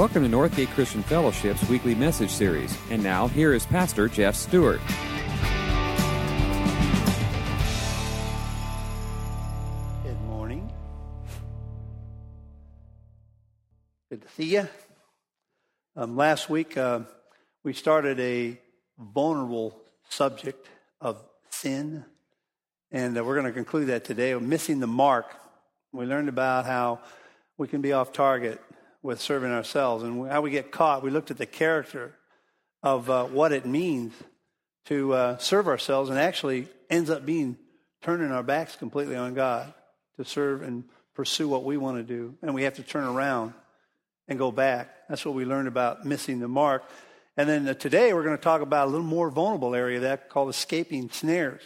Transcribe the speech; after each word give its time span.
Welcome 0.00 0.22
to 0.22 0.34
Northgate 0.34 0.68
Christian 0.68 1.02
Fellowship's 1.02 1.68
weekly 1.68 1.94
message 1.94 2.30
series. 2.30 2.74
And 2.88 3.02
now, 3.02 3.28
here 3.28 3.52
is 3.52 3.66
Pastor 3.66 4.08
Jeff 4.08 4.34
Stewart. 4.34 4.80
Good 10.02 10.18
morning. 10.22 10.72
Good 14.08 14.22
to 14.22 14.28
see 14.28 14.54
you. 14.54 14.66
Um, 15.94 16.16
last 16.16 16.48
week, 16.48 16.78
uh, 16.78 17.00
we 17.62 17.74
started 17.74 18.18
a 18.20 18.58
vulnerable 18.98 19.78
subject 20.08 20.66
of 21.02 21.22
sin, 21.50 22.06
and 22.90 23.18
uh, 23.18 23.22
we're 23.22 23.34
going 23.34 23.44
to 23.44 23.52
conclude 23.52 23.88
that 23.88 24.06
today. 24.06 24.34
We're 24.34 24.40
missing 24.40 24.80
the 24.80 24.86
mark. 24.86 25.26
We 25.92 26.06
learned 26.06 26.30
about 26.30 26.64
how 26.64 27.00
we 27.58 27.68
can 27.68 27.82
be 27.82 27.92
off 27.92 28.14
target 28.14 28.62
with 29.02 29.20
serving 29.20 29.50
ourselves 29.50 30.04
and 30.04 30.30
how 30.30 30.40
we 30.40 30.50
get 30.50 30.70
caught. 30.70 31.02
We 31.02 31.10
looked 31.10 31.30
at 31.30 31.38
the 31.38 31.46
character 31.46 32.14
of 32.82 33.08
uh, 33.08 33.24
what 33.24 33.52
it 33.52 33.66
means 33.66 34.12
to 34.86 35.12
uh, 35.12 35.38
serve 35.38 35.68
ourselves 35.68 36.10
and 36.10 36.18
actually 36.18 36.68
ends 36.88 37.10
up 37.10 37.24
being 37.24 37.56
turning 38.02 38.30
our 38.32 38.42
backs 38.42 38.76
completely 38.76 39.16
on 39.16 39.34
God 39.34 39.72
to 40.16 40.24
serve 40.24 40.62
and 40.62 40.84
pursue 41.14 41.48
what 41.48 41.64
we 41.64 41.76
want 41.76 41.96
to 41.98 42.02
do. 42.02 42.34
And 42.42 42.54
we 42.54 42.64
have 42.64 42.74
to 42.74 42.82
turn 42.82 43.04
around 43.04 43.54
and 44.28 44.38
go 44.38 44.52
back. 44.52 44.88
That's 45.08 45.24
what 45.24 45.34
we 45.34 45.44
learned 45.44 45.68
about 45.68 46.04
missing 46.04 46.40
the 46.40 46.48
mark. 46.48 46.84
And 47.36 47.48
then 47.48 47.68
uh, 47.68 47.74
today 47.74 48.12
we're 48.12 48.24
going 48.24 48.36
to 48.36 48.42
talk 48.42 48.60
about 48.60 48.88
a 48.88 48.90
little 48.90 49.06
more 49.06 49.30
vulnerable 49.30 49.74
area 49.74 50.00
that 50.00 50.28
called 50.28 50.50
escaping 50.50 51.10
snares, 51.10 51.62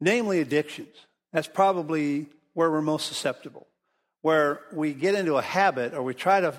namely 0.00 0.40
addictions. 0.40 0.94
That's 1.32 1.48
probably 1.48 2.26
where 2.54 2.70
we're 2.70 2.82
most 2.82 3.06
susceptible 3.06 3.66
where 4.24 4.62
we 4.72 4.94
get 4.94 5.14
into 5.14 5.36
a 5.36 5.42
habit 5.42 5.92
or 5.92 6.02
we 6.02 6.14
try 6.14 6.40
to 6.40 6.54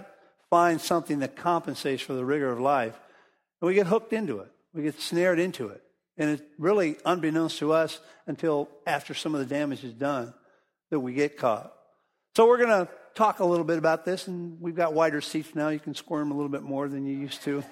find 0.52 0.80
something 0.80 1.18
that 1.18 1.36
compensates 1.36 2.04
for 2.04 2.14
the 2.14 2.23
rigor 2.23 2.52
of 2.52 2.60
life, 2.60 2.94
and 3.59 3.67
we 3.67 3.73
get 3.73 3.88
hooked 3.88 4.14
into 4.14 4.38
it. 4.38 4.52
We 4.76 4.84
get 4.84 5.02
snared 5.02 5.39
into 5.39 5.70
it. 5.70 5.81
And 6.16 6.30
it's 6.30 6.44
really 6.59 6.98
unbeknownst 7.06 7.58
to 7.58 7.73
us 7.73 8.00
until 8.28 8.70
after 8.86 9.16
some 9.16 9.34
of 9.34 9.39
the 9.39 9.48
damage 9.48 9.84
is 9.84 9.94
done 9.94 10.31
that 10.92 11.00
we 11.00 11.14
get 11.14 11.39
caught. 11.39 11.73
So 12.36 12.48
we're 12.48 12.59
going 12.59 12.86
to 12.86 12.88
talk 13.16 13.39
a 13.39 13.45
little 13.45 13.66
bit 13.66 13.80
about 13.80 14.06
this, 14.06 14.28
and 14.28 14.61
we've 14.61 14.76
got 14.76 14.94
wider 14.94 15.20
seats 15.20 15.56
now. 15.56 15.70
You 15.70 15.80
can 15.80 15.95
squirm 15.95 16.32
a 16.32 16.36
little 16.36 16.52
bit 16.52 16.61
more 16.61 16.88
than 16.88 17.08
you 17.08 17.17
used 17.17 17.42
to. 17.45 17.64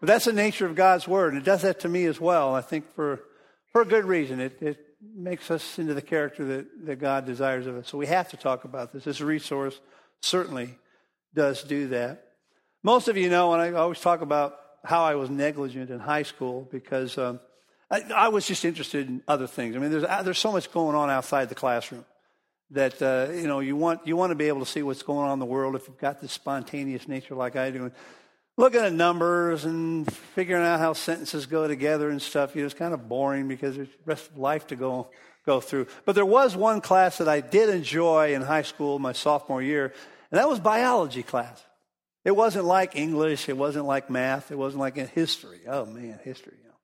But 0.00 0.06
that's 0.06 0.24
the 0.24 0.32
nature 0.32 0.64
of 0.64 0.74
God's 0.74 1.06
Word. 1.06 1.34
It 1.34 1.44
does 1.44 1.60
that 1.60 1.80
to 1.80 1.90
me 1.90 2.06
as 2.06 2.18
well, 2.18 2.54
I 2.54 2.62
think, 2.62 2.94
for, 2.94 3.20
for 3.70 3.82
a 3.82 3.86
good 3.86 4.06
reason. 4.06 4.40
It, 4.40 4.62
it 4.62 4.86
makes 5.00 5.50
us 5.50 5.78
into 5.78 5.94
the 5.94 6.02
character 6.02 6.44
that, 6.44 6.86
that 6.86 6.96
God 6.96 7.26
desires 7.26 7.66
of 7.66 7.76
us. 7.76 7.88
So 7.88 7.98
we 7.98 8.06
have 8.06 8.28
to 8.30 8.36
talk 8.36 8.64
about 8.64 8.92
this. 8.92 9.04
This 9.04 9.20
resource 9.20 9.78
certainly 10.20 10.78
does 11.34 11.62
do 11.62 11.88
that. 11.88 12.24
Most 12.82 13.08
of 13.08 13.16
you 13.16 13.28
know, 13.28 13.52
and 13.52 13.62
I 13.62 13.72
always 13.78 14.00
talk 14.00 14.20
about 14.20 14.56
how 14.84 15.04
I 15.04 15.14
was 15.14 15.30
negligent 15.30 15.90
in 15.90 15.98
high 15.98 16.22
school 16.22 16.68
because 16.70 17.18
um, 17.18 17.40
I, 17.90 18.02
I, 18.14 18.28
was 18.28 18.46
just 18.46 18.64
interested 18.64 19.08
in 19.08 19.22
other 19.28 19.46
things. 19.46 19.76
I 19.76 19.78
mean, 19.78 19.90
there's, 19.90 20.24
there's 20.24 20.38
so 20.38 20.52
much 20.52 20.72
going 20.72 20.96
on 20.96 21.10
outside 21.10 21.48
the 21.48 21.54
classroom 21.54 22.04
that 22.70 23.02
uh, 23.02 23.32
you 23.32 23.48
know 23.48 23.60
you 23.60 23.76
want 23.76 24.06
you 24.06 24.16
want 24.16 24.30
to 24.30 24.36
be 24.36 24.48
able 24.48 24.60
to 24.60 24.66
see 24.66 24.82
what's 24.82 25.02
going 25.02 25.26
on 25.26 25.34
in 25.34 25.38
the 25.38 25.46
world 25.46 25.74
if 25.74 25.88
you've 25.88 25.98
got 25.98 26.20
this 26.20 26.32
spontaneous 26.32 27.08
nature 27.08 27.34
like 27.34 27.56
I 27.56 27.70
do. 27.70 27.84
And 27.84 27.92
looking 28.60 28.82
at 28.82 28.92
numbers 28.92 29.64
and 29.64 30.10
figuring 30.12 30.62
out 30.62 30.78
how 30.78 30.92
sentences 30.92 31.46
go 31.46 31.66
together 31.66 32.10
and 32.10 32.20
stuff, 32.20 32.54
you 32.54 32.60
know, 32.60 32.66
it's 32.66 32.74
kind 32.74 32.92
of 32.92 33.08
boring 33.08 33.48
because 33.48 33.74
there's 33.74 33.88
the 33.88 34.04
rest 34.04 34.30
of 34.30 34.36
life 34.36 34.66
to 34.68 34.76
go, 34.76 35.08
go 35.46 35.60
through. 35.60 35.86
But 36.04 36.14
there 36.14 36.26
was 36.26 36.54
one 36.54 36.82
class 36.82 37.18
that 37.18 37.28
I 37.28 37.40
did 37.40 37.70
enjoy 37.70 38.34
in 38.34 38.42
high 38.42 38.62
school, 38.62 38.98
my 38.98 39.12
sophomore 39.12 39.62
year, 39.62 39.94
and 40.30 40.38
that 40.38 40.48
was 40.48 40.60
biology 40.60 41.22
class. 41.22 41.60
It 42.22 42.32
wasn't 42.32 42.66
like 42.66 42.96
English, 42.96 43.48
it 43.48 43.56
wasn't 43.56 43.86
like 43.86 44.10
math, 44.10 44.52
it 44.52 44.58
wasn't 44.58 44.80
like 44.80 44.96
history. 44.96 45.60
Oh 45.66 45.86
man, 45.86 46.20
history. 46.22 46.52
You 46.60 46.68
know. 46.68 46.74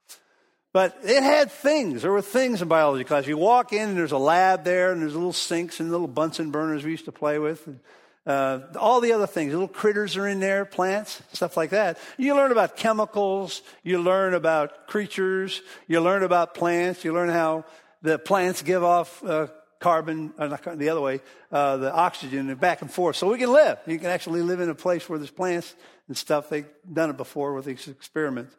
But 0.73 0.97
it 1.05 1.23
had 1.23 1.51
things. 1.51 2.03
There 2.03 2.13
were 2.13 2.23
things 2.23 2.63
in 2.63 2.69
biology 2.69 3.05
class. 3.05 3.27
You 3.27 3.37
walk 3.37 3.75
in 3.75 3.91
and 3.91 3.99
there's 3.99 4.13
a 4.13 4.19
lab 4.19 4.65
there 4.65 4.93
and 4.93 5.03
there's 5.03 5.15
little 5.15 5.35
sinks 5.35 5.79
and 5.79 5.91
little 5.91 6.09
Bunsen 6.09 6.51
burners 6.51 6.85
we 6.85 6.93
used 6.93 7.05
to 7.05 7.13
play 7.13 7.39
with. 7.39 7.67
And, 7.67 7.81
uh, 8.27 8.61
all 8.79 9.01
the 9.01 9.13
other 9.13 9.27
things, 9.27 9.53
little 9.53 9.69
critters 9.69 10.17
are 10.17 10.27
in 10.27 10.41
there, 10.41 10.65
plants, 10.65 11.23
stuff 11.33 11.57
like 11.57 11.71
that. 11.71 11.99
You 12.19 12.35
learn 12.35 12.51
about 12.51 12.77
chemicals, 12.77 13.63
you 13.85 14.01
learn 14.01 14.35
about 14.35 14.89
creatures, 14.89 15.63
you 15.87 16.01
learn 16.01 16.25
about 16.25 16.55
plants, 16.55 17.05
you 17.05 17.13
learn 17.13 17.29
how 17.29 17.65
the 18.03 18.19
plants 18.19 18.63
give 18.63 18.83
off 18.83 19.25
uh, 19.25 19.47
carbon, 19.79 20.33
uh, 20.39 20.49
not 20.49 20.79
the 20.79 20.89
other 20.89 21.01
way, 21.01 21.21
uh, 21.53 21.77
the 21.77 21.93
oxygen, 21.93 22.51
and 22.51 22.59
back 22.59 22.83
and 22.83 22.91
forth. 22.91 23.15
So 23.15 23.31
we 23.31 23.39
can 23.39 23.53
live. 23.53 23.79
You 23.87 23.99
can 23.99 24.11
actually 24.11 24.43
live 24.43 24.61
in 24.61 24.71
a 24.71 24.75
place 24.75 25.09
where 25.09 25.19
there's 25.19 25.31
plants 25.31 25.75
and 26.09 26.17
stuff. 26.17 26.49
They've 26.49 26.67
done 26.93 27.11
it 27.11 27.17
before 27.17 27.55
with 27.55 27.65
these 27.65 27.87
experiments. 27.87 28.57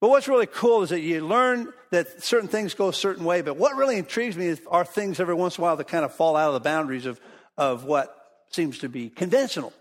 But 0.00 0.08
what's 0.08 0.26
really 0.26 0.46
cool 0.46 0.82
is 0.82 0.90
that 0.90 1.00
you 1.00 1.26
learn 1.26 1.72
that 1.90 2.24
certain 2.24 2.48
things 2.48 2.74
go 2.74 2.88
a 2.88 2.92
certain 2.92 3.24
way. 3.24 3.42
But 3.42 3.56
what 3.56 3.76
really 3.76 3.98
intrigues 3.98 4.36
me 4.36 4.46
is, 4.46 4.60
are 4.68 4.84
things 4.84 5.20
every 5.20 5.34
once 5.34 5.58
in 5.58 5.62
a 5.62 5.64
while 5.64 5.76
that 5.76 5.86
kind 5.86 6.04
of 6.04 6.14
fall 6.14 6.34
out 6.34 6.48
of 6.48 6.54
the 6.54 6.60
boundaries 6.60 7.06
of, 7.06 7.20
of 7.56 7.84
what 7.84 8.21
seems 8.52 8.78
to 8.78 8.88
be 8.88 9.08
conventional, 9.08 9.72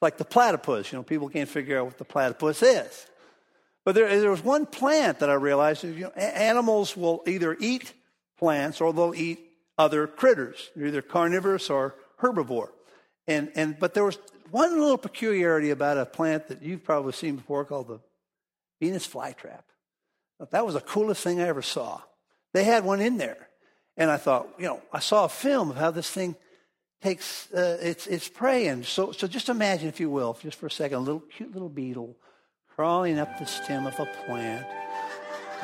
like 0.00 0.18
the 0.18 0.24
platypus. 0.24 0.92
You 0.92 0.98
know, 0.98 1.02
people 1.02 1.28
can't 1.28 1.48
figure 1.48 1.78
out 1.78 1.86
what 1.86 1.98
the 1.98 2.04
platypus 2.04 2.62
is. 2.62 3.06
But 3.84 3.94
there, 3.94 4.20
there 4.20 4.30
was 4.30 4.44
one 4.44 4.66
plant 4.66 5.20
that 5.20 5.30
I 5.30 5.34
realized 5.34 5.84
you 5.84 5.94
know, 5.94 6.10
animals 6.10 6.96
will 6.96 7.22
either 7.26 7.56
eat 7.58 7.92
plants 8.38 8.80
or 8.80 8.92
they'll 8.92 9.14
eat 9.14 9.40
other 9.78 10.06
critters. 10.06 10.70
They're 10.76 10.88
either 10.88 11.02
carnivorous 11.02 11.70
or 11.70 11.94
herbivore. 12.20 12.70
And, 13.26 13.50
and, 13.54 13.78
but 13.78 13.94
there 13.94 14.04
was 14.04 14.18
one 14.50 14.78
little 14.78 14.98
peculiarity 14.98 15.70
about 15.70 15.96
a 15.96 16.04
plant 16.04 16.48
that 16.48 16.62
you've 16.62 16.84
probably 16.84 17.12
seen 17.12 17.36
before 17.36 17.64
called 17.64 17.88
the 17.88 18.00
Venus 18.80 19.06
flytrap. 19.06 19.62
That 20.50 20.64
was 20.64 20.74
the 20.74 20.80
coolest 20.80 21.22
thing 21.22 21.40
I 21.40 21.48
ever 21.48 21.62
saw. 21.62 22.00
They 22.52 22.64
had 22.64 22.84
one 22.84 23.00
in 23.00 23.18
there. 23.18 23.48
And 23.96 24.10
I 24.10 24.16
thought, 24.16 24.48
you 24.58 24.64
know, 24.64 24.80
I 24.92 25.00
saw 25.00 25.26
a 25.26 25.28
film 25.28 25.70
of 25.70 25.76
how 25.76 25.90
this 25.90 26.10
thing 26.10 26.34
takes 27.02 27.50
uh, 27.52 27.78
it's 27.80 28.06
it's 28.06 28.28
praying. 28.28 28.84
So 28.84 29.12
so 29.12 29.26
just 29.26 29.48
imagine, 29.48 29.88
if 29.88 30.00
you 30.00 30.10
will, 30.10 30.36
just 30.42 30.58
for 30.58 30.66
a 30.66 30.70
second, 30.70 30.96
a 30.98 31.00
little 31.00 31.20
cute 31.20 31.52
little 31.52 31.68
beetle 31.68 32.16
crawling 32.76 33.18
up 33.18 33.38
the 33.38 33.44
stem 33.44 33.86
of 33.86 33.98
a 34.00 34.06
plant, 34.24 34.66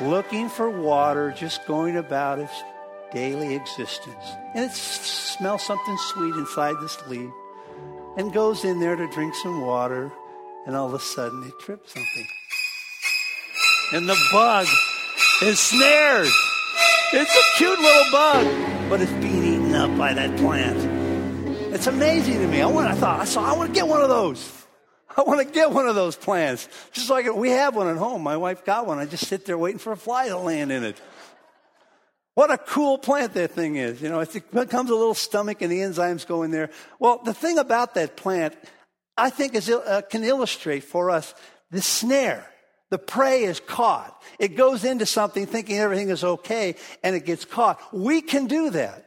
looking 0.01 0.49
for 0.49 0.69
water, 0.69 1.33
just 1.35 1.65
going 1.65 1.97
about 1.97 2.37
its 2.37 2.63
daily 3.11 3.55
existence, 3.55 4.35
and 4.53 4.65
it 4.65 4.71
smells 4.71 5.63
something 5.65 5.97
sweet 6.13 6.35
inside 6.35 6.75
this 6.79 6.97
leaf, 7.07 7.31
and 8.17 8.33
goes 8.33 8.63
in 8.63 8.79
there 8.79 8.95
to 8.95 9.07
drink 9.11 9.33
some 9.35 9.61
water, 9.61 10.11
and 10.67 10.75
all 10.75 10.87
of 10.87 10.93
a 10.93 10.99
sudden 10.99 11.41
it 11.43 11.57
trips 11.59 11.93
something, 11.93 12.27
and 13.93 14.07
the 14.07 14.17
bug 14.31 14.67
is 15.41 15.59
snared. 15.59 16.27
It's 17.13 17.35
a 17.35 17.57
cute 17.57 17.79
little 17.79 18.11
bug, 18.11 18.89
but 18.89 19.01
it's 19.01 19.11
being 19.13 19.43
eaten 19.43 19.73
up 19.73 19.97
by 19.97 20.13
that 20.13 20.37
plant. 20.37 20.96
It's 21.77 21.85
amazing 21.85 22.39
to 22.39 22.47
me. 22.47 22.59
I 22.59 22.65
want. 22.65 22.87
I 22.87 22.95
thought 22.95 23.19
I 23.19 23.25
saw. 23.25 23.45
I 23.45 23.55
want 23.55 23.71
to 23.71 23.79
get 23.79 23.87
one 23.87 24.01
of 24.01 24.09
those. 24.09 24.65
I 25.15 25.21
want 25.21 25.47
to 25.47 25.53
get 25.53 25.69
one 25.69 25.87
of 25.87 25.93
those 25.93 26.15
plants. 26.15 26.67
Just 26.91 27.07
like 27.07 27.31
we 27.31 27.51
have 27.51 27.75
one 27.75 27.87
at 27.87 27.97
home. 27.97 28.23
My 28.23 28.35
wife 28.35 28.65
got 28.65 28.87
one. 28.87 28.97
I 28.97 29.05
just 29.05 29.27
sit 29.27 29.45
there 29.45 29.59
waiting 29.59 29.77
for 29.77 29.91
a 29.91 29.95
fly 29.95 30.27
to 30.29 30.37
land 30.37 30.71
in 30.71 30.83
it. 30.83 30.99
What 32.33 32.49
a 32.49 32.57
cool 32.57 32.97
plant 32.97 33.35
that 33.35 33.51
thing 33.51 33.75
is. 33.75 34.01
You 34.01 34.09
know, 34.09 34.21
it 34.21 34.33
becomes 34.51 34.89
a 34.89 34.95
little 34.95 35.13
stomach 35.13 35.61
and 35.61 35.71
the 35.71 35.77
enzymes 35.81 36.25
go 36.25 36.41
in 36.41 36.49
there. 36.49 36.71
Well, 36.97 37.21
the 37.23 37.33
thing 37.35 37.59
about 37.59 37.93
that 37.93 38.17
plant, 38.17 38.55
I 39.15 39.29
think, 39.29 39.53
is 39.53 39.69
uh, 39.69 40.01
can 40.09 40.23
illustrate 40.23 40.83
for 40.83 41.11
us 41.11 41.35
the 41.69 41.83
snare. 41.83 42.43
The 42.89 42.97
prey 42.97 43.43
is 43.43 43.59
caught. 43.59 44.19
It 44.39 44.55
goes 44.55 44.83
into 44.83 45.05
something 45.05 45.45
thinking 45.45 45.77
everything 45.77 46.09
is 46.09 46.23
okay 46.23 46.75
and 47.03 47.15
it 47.15 47.23
gets 47.23 47.45
caught. 47.45 47.79
We 47.93 48.23
can 48.23 48.47
do 48.47 48.71
that. 48.71 49.06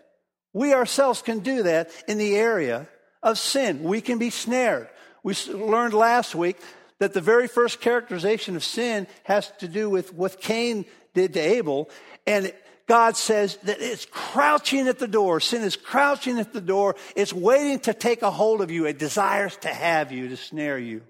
We 0.52 0.74
ourselves 0.74 1.22
can 1.22 1.40
do 1.40 1.64
that 1.64 1.90
in 2.08 2.18
the 2.18 2.36
area 2.36 2.88
of 3.22 3.38
sin. 3.38 3.82
We 3.82 4.00
can 4.00 4.18
be 4.18 4.30
snared. 4.30 4.88
We 5.22 5.34
learned 5.48 5.94
last 5.94 6.34
week 6.34 6.56
that 6.98 7.14
the 7.14 7.20
very 7.20 7.48
first 7.48 7.80
characterization 7.80 8.56
of 8.56 8.64
sin 8.64 9.06
has 9.24 9.50
to 9.58 9.68
do 9.68 9.88
with 9.88 10.12
what 10.12 10.40
Cain 10.40 10.84
did 11.14 11.34
to 11.34 11.40
Abel. 11.40 11.90
And 12.26 12.52
God 12.86 13.16
says 13.16 13.56
that 13.62 13.80
it's 13.80 14.06
crouching 14.10 14.88
at 14.88 14.98
the 14.98 15.08
door. 15.08 15.40
Sin 15.40 15.62
is 15.62 15.76
crouching 15.76 16.38
at 16.38 16.52
the 16.52 16.60
door. 16.60 16.96
It's 17.14 17.32
waiting 17.32 17.78
to 17.80 17.94
take 17.94 18.22
a 18.22 18.30
hold 18.30 18.60
of 18.60 18.70
you. 18.70 18.86
It 18.86 18.98
desires 18.98 19.56
to 19.58 19.68
have 19.68 20.10
you, 20.10 20.28
to 20.28 20.36
snare 20.36 20.78
you. 20.78 21.02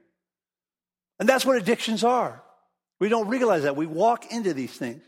And 1.19 1.29
that's 1.29 1.47
what 1.47 1.57
addictions 1.57 2.05
are. 2.05 2.43
We 2.99 3.09
don't 3.09 3.29
realize 3.29 3.63
that. 3.63 3.77
We 3.77 3.87
walk 3.87 4.31
into 4.31 4.53
these 4.53 4.73
things. 4.73 5.03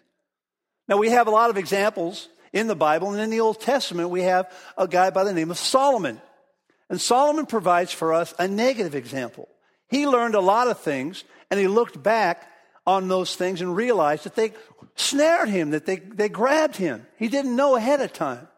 Now, 0.89 0.97
we 0.97 1.11
have 1.11 1.27
a 1.27 1.31
lot 1.31 1.51
of 1.51 1.57
examples 1.57 2.29
in 2.53 2.67
the 2.67 2.77
Bible. 2.77 3.11
And 3.13 3.21
in 3.21 3.31
the 3.31 3.41
Old 3.41 3.61
Testament, 3.61 4.11
we 4.11 4.23
have 4.23 4.53
a 4.77 4.87
guy 4.87 5.11
by 5.11 5.25
the 5.25 5.33
name 5.33 5.51
of 5.51 5.59
Solomon. 5.59 6.21
And 6.89 7.01
Solomon 7.01 7.47
provides 7.47 7.93
for 7.93 8.13
us 8.13 8.35
a 8.39 8.47
negative 8.47 8.95
example. 8.95 9.49
He 9.89 10.07
learned 10.07 10.35
a 10.35 10.41
lot 10.41 10.69
of 10.69 10.81
things, 10.81 11.25
and 11.51 11.59
he 11.59 11.69
looked 11.69 12.03
back 12.03 12.49
on 12.87 13.09
those 13.09 13.37
things 13.37 13.61
and 13.61 13.77
realized 13.77 14.25
that 14.25 14.35
they 14.35 14.53
snared 14.97 15.49
him, 15.49 15.71
that 15.71 15.87
they, 15.87 15.97
they 15.97 16.29
grabbed 16.29 16.77
him. 16.77 17.07
He 17.17 17.29
didn't 17.29 17.57
know 17.57 17.77
ahead 17.77 18.01
of 18.01 18.13
time. 18.13 18.49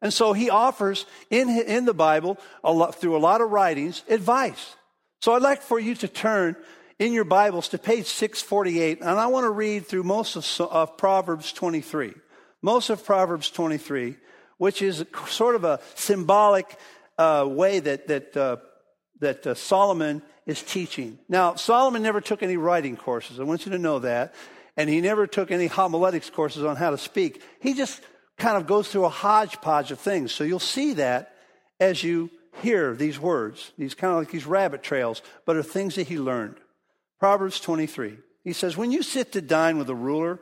And 0.00 0.12
so 0.12 0.32
he 0.32 0.50
offers 0.50 1.06
in, 1.30 1.48
in 1.48 1.84
the 1.84 1.94
Bible, 1.94 2.38
a 2.62 2.72
lot, 2.72 2.94
through 2.94 3.16
a 3.16 3.18
lot 3.18 3.40
of 3.40 3.50
writings, 3.50 4.02
advice. 4.08 4.76
So 5.20 5.32
I'd 5.32 5.42
like 5.42 5.62
for 5.62 5.78
you 5.78 5.94
to 5.96 6.08
turn 6.08 6.56
in 6.98 7.12
your 7.12 7.24
Bibles 7.24 7.68
to 7.68 7.78
page 7.78 8.06
648, 8.06 9.00
and 9.00 9.08
I 9.08 9.26
want 9.26 9.44
to 9.44 9.50
read 9.50 9.86
through 9.86 10.02
most 10.02 10.36
of, 10.36 10.68
of 10.68 10.96
Proverbs 10.96 11.52
23. 11.52 12.14
Most 12.62 12.90
of 12.90 13.04
Proverbs 13.04 13.50
23, 13.50 14.16
which 14.56 14.82
is 14.82 15.04
sort 15.28 15.54
of 15.54 15.64
a 15.64 15.80
symbolic 15.94 16.78
uh, 17.16 17.46
way 17.48 17.80
that, 17.80 18.08
that, 18.08 18.36
uh, 18.36 18.56
that 19.20 19.46
uh, 19.46 19.54
Solomon 19.54 20.22
is 20.46 20.62
teaching. 20.62 21.18
Now, 21.28 21.54
Solomon 21.54 22.02
never 22.02 22.20
took 22.20 22.42
any 22.42 22.56
writing 22.56 22.96
courses. 22.96 23.38
I 23.38 23.44
want 23.44 23.66
you 23.66 23.72
to 23.72 23.78
know 23.78 24.00
that. 24.00 24.34
And 24.76 24.88
he 24.88 25.00
never 25.00 25.26
took 25.26 25.50
any 25.50 25.66
homiletics 25.66 26.30
courses 26.30 26.64
on 26.64 26.76
how 26.76 26.90
to 26.90 26.98
speak. 26.98 27.42
He 27.60 27.74
just 27.74 28.00
kind 28.38 28.56
of 28.56 28.66
goes 28.66 28.88
through 28.88 29.04
a 29.04 29.10
hodgepodge 29.10 29.90
of 29.90 29.98
things. 29.98 30.32
So 30.32 30.44
you'll 30.44 30.60
see 30.60 30.94
that 30.94 31.34
as 31.80 32.02
you 32.02 32.30
hear 32.62 32.94
these 32.94 33.18
words, 33.18 33.72
these 33.76 33.94
kind 33.94 34.12
of 34.12 34.18
like 34.20 34.30
these 34.30 34.46
rabbit 34.46 34.82
trails, 34.82 35.22
but 35.44 35.56
are 35.56 35.62
things 35.62 35.96
that 35.96 36.08
he 36.08 36.18
learned. 36.18 36.56
Proverbs 37.18 37.60
23. 37.60 38.18
He 38.44 38.52
says, 38.52 38.76
When 38.76 38.92
you 38.92 39.02
sit 39.02 39.32
to 39.32 39.40
dine 39.40 39.78
with 39.78 39.90
a 39.90 39.94
ruler, 39.94 40.40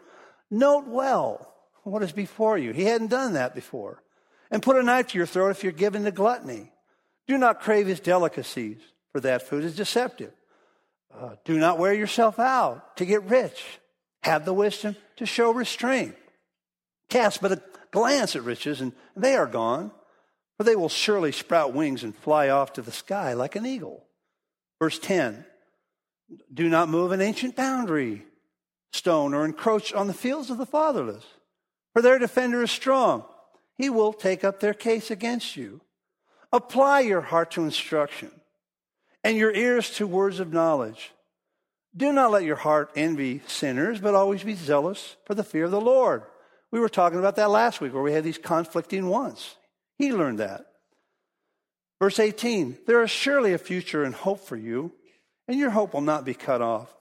note 0.51 0.87
well 0.87 1.55
what 1.93 2.03
is 2.03 2.13
before 2.13 2.59
you. 2.59 2.73
He 2.73 2.85
hadn't 2.85 3.09
done 3.09 3.35
that 3.35 3.55
before. 3.55 4.03
And 4.51 4.63
put 4.63 4.77
a 4.77 4.83
knife 4.83 5.09
to 5.09 5.19
your 5.19 5.27
throat 5.27 5.51
if 5.51 5.63
you're 5.63 5.73
given 5.73 6.05
to 6.05 6.11
gluttony. 6.11 6.71
Do 7.27 7.39
not 7.39 7.61
crave 7.61 7.87
his 7.87 8.01
delicacies, 8.01 8.79
for 9.13 9.21
that 9.21 9.43
food 9.43 9.65
is 9.65 9.77
deceptive. 9.77 10.33
Uh, 11.15 11.37
do 11.45 11.59
not 11.59 11.79
wear 11.79 11.93
yourself 11.95 12.39
out 12.39 12.97
to 12.99 13.07
get 13.07 13.23
rich. 13.25 13.65
Have 14.23 14.45
the 14.45 14.53
wisdom 14.53 14.97
to 15.17 15.27
show 15.27 15.53
restraint. 15.53 16.15
Cast 17.09 17.41
but 17.41 17.53
a 17.53 17.63
glance 17.91 18.37
at 18.37 18.43
riches, 18.43 18.81
and 18.81 18.93
they 19.17 19.35
are 19.35 19.47
gone, 19.47 19.91
for 20.57 20.65
they 20.65 20.77
will 20.77 20.89
surely 20.89 21.33
sprout 21.33 21.73
wings 21.73 22.03
and 22.03 22.15
fly 22.15 22.49
off 22.49 22.75
to 22.75 22.83
the 22.83 22.93
sky 22.93 23.33
like 23.33 23.57
an 23.57 23.67
eagle. 23.67 24.05
Verse 24.79 24.99
10 24.99 25.45
Do 26.53 26.69
not 26.69 26.89
move 26.89 27.13
an 27.13 27.21
ancient 27.21 27.57
boundary 27.57 28.25
stone 28.93 29.35
or 29.35 29.45
encroach 29.45 29.93
on 29.93 30.07
the 30.07 30.15
fields 30.15 30.51
of 30.51 30.59
the 30.59 30.67
fatherless, 30.67 31.25
for 31.97 32.03
their 32.03 32.19
defender 32.19 32.63
is 32.63 32.71
strong. 32.71 33.25
He 33.79 33.89
will 33.89 34.13
take 34.13 34.45
up 34.45 34.61
their 34.61 34.75
case 34.75 35.11
against 35.11 35.57
you. 35.57 35.81
Apply 36.53 37.01
your 37.01 37.23
heart 37.23 37.53
to 37.53 37.63
instruction 37.63 38.31
and 39.25 39.39
your 39.39 39.51
ears 39.51 39.89
to 39.95 40.07
words 40.07 40.39
of 40.39 40.53
knowledge. 40.53 41.13
Do 41.97 42.13
not 42.13 42.33
let 42.33 42.45
your 42.45 42.57
heart 42.57 42.91
envy 42.97 43.41
sinners, 43.47 43.99
but 43.99 44.15
always 44.15 44.43
be 44.43 44.53
zealous 44.53 45.17
for 45.25 45.35
the 45.35 45.43
fear 45.43 45.65
of 45.65 45.71
the 45.71 45.81
Lord. 45.81 46.25
We 46.71 46.81
were 46.81 46.91
talking 46.91 47.19
about 47.19 47.37
that 47.37 47.49
last 47.49 47.81
week 47.81 47.95
where 47.95 48.03
we 48.03 48.13
had 48.13 48.25
these 48.25 48.37
conflicting 48.37 49.09
wants. 49.09 49.57
He 49.97 50.13
learned 50.13 50.41
that. 50.41 50.67
Verse 51.99 52.19
18 52.19 52.77
There 52.87 53.03
is 53.03 53.11
surely 53.11 53.55
a 53.55 53.59
future 53.59 54.05
and 54.05 54.15
hope 54.15 54.47
for 54.47 54.57
you, 54.57 54.93
and 55.49 55.59
your 55.59 55.71
hope 55.71 55.95
will 55.95 56.03
not 56.03 56.27
be 56.27 56.35
cut 56.35 56.61
off. 56.61 56.95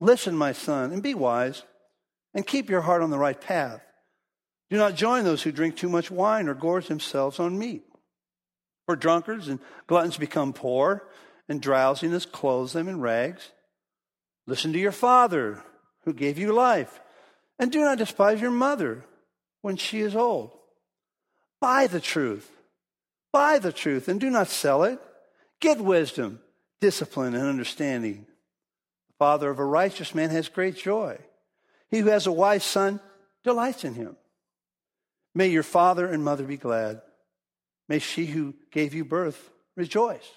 Listen, 0.00 0.34
my 0.34 0.52
son, 0.52 0.92
and 0.92 1.02
be 1.02 1.12
wise, 1.12 1.62
and 2.32 2.46
keep 2.46 2.70
your 2.70 2.80
heart 2.80 3.02
on 3.02 3.10
the 3.10 3.18
right 3.18 3.38
path. 3.38 3.82
Do 4.70 4.76
not 4.76 4.94
join 4.94 5.24
those 5.24 5.42
who 5.42 5.52
drink 5.52 5.76
too 5.76 5.88
much 5.88 6.10
wine 6.10 6.48
or 6.48 6.54
gorge 6.54 6.86
themselves 6.86 7.40
on 7.40 7.58
meat. 7.58 7.84
For 8.86 8.96
drunkards 8.96 9.48
and 9.48 9.58
gluttons 9.86 10.16
become 10.16 10.52
poor, 10.52 11.08
and 11.48 11.60
drowsiness 11.60 12.24
clothes 12.24 12.72
them 12.72 12.88
in 12.88 13.00
rags. 13.00 13.50
Listen 14.46 14.72
to 14.72 14.78
your 14.78 14.92
father, 14.92 15.62
who 16.04 16.12
gave 16.12 16.38
you 16.38 16.52
life, 16.52 17.00
and 17.58 17.70
do 17.70 17.80
not 17.80 17.98
despise 17.98 18.40
your 18.40 18.50
mother 18.50 19.04
when 19.60 19.76
she 19.76 20.00
is 20.00 20.16
old. 20.16 20.52
Buy 21.60 21.86
the 21.86 22.00
truth. 22.00 22.50
Buy 23.32 23.58
the 23.58 23.72
truth 23.72 24.08
and 24.08 24.20
do 24.20 24.30
not 24.30 24.48
sell 24.48 24.82
it. 24.84 24.98
Get 25.60 25.80
wisdom, 25.80 26.40
discipline, 26.80 27.34
and 27.34 27.46
understanding. 27.46 28.26
The 29.08 29.14
father 29.18 29.50
of 29.50 29.58
a 29.58 29.64
righteous 29.64 30.14
man 30.14 30.30
has 30.30 30.48
great 30.48 30.76
joy. 30.76 31.18
He 31.90 31.98
who 31.98 32.08
has 32.08 32.26
a 32.26 32.32
wise 32.32 32.64
son 32.64 33.00
delights 33.44 33.84
in 33.84 33.94
him. 33.94 34.16
May 35.34 35.48
your 35.48 35.62
father 35.62 36.06
and 36.06 36.24
mother 36.24 36.44
be 36.44 36.56
glad. 36.56 37.02
May 37.88 37.98
she 37.98 38.26
who 38.26 38.54
gave 38.70 38.94
you 38.94 39.04
birth 39.04 39.50
rejoice. 39.76 40.28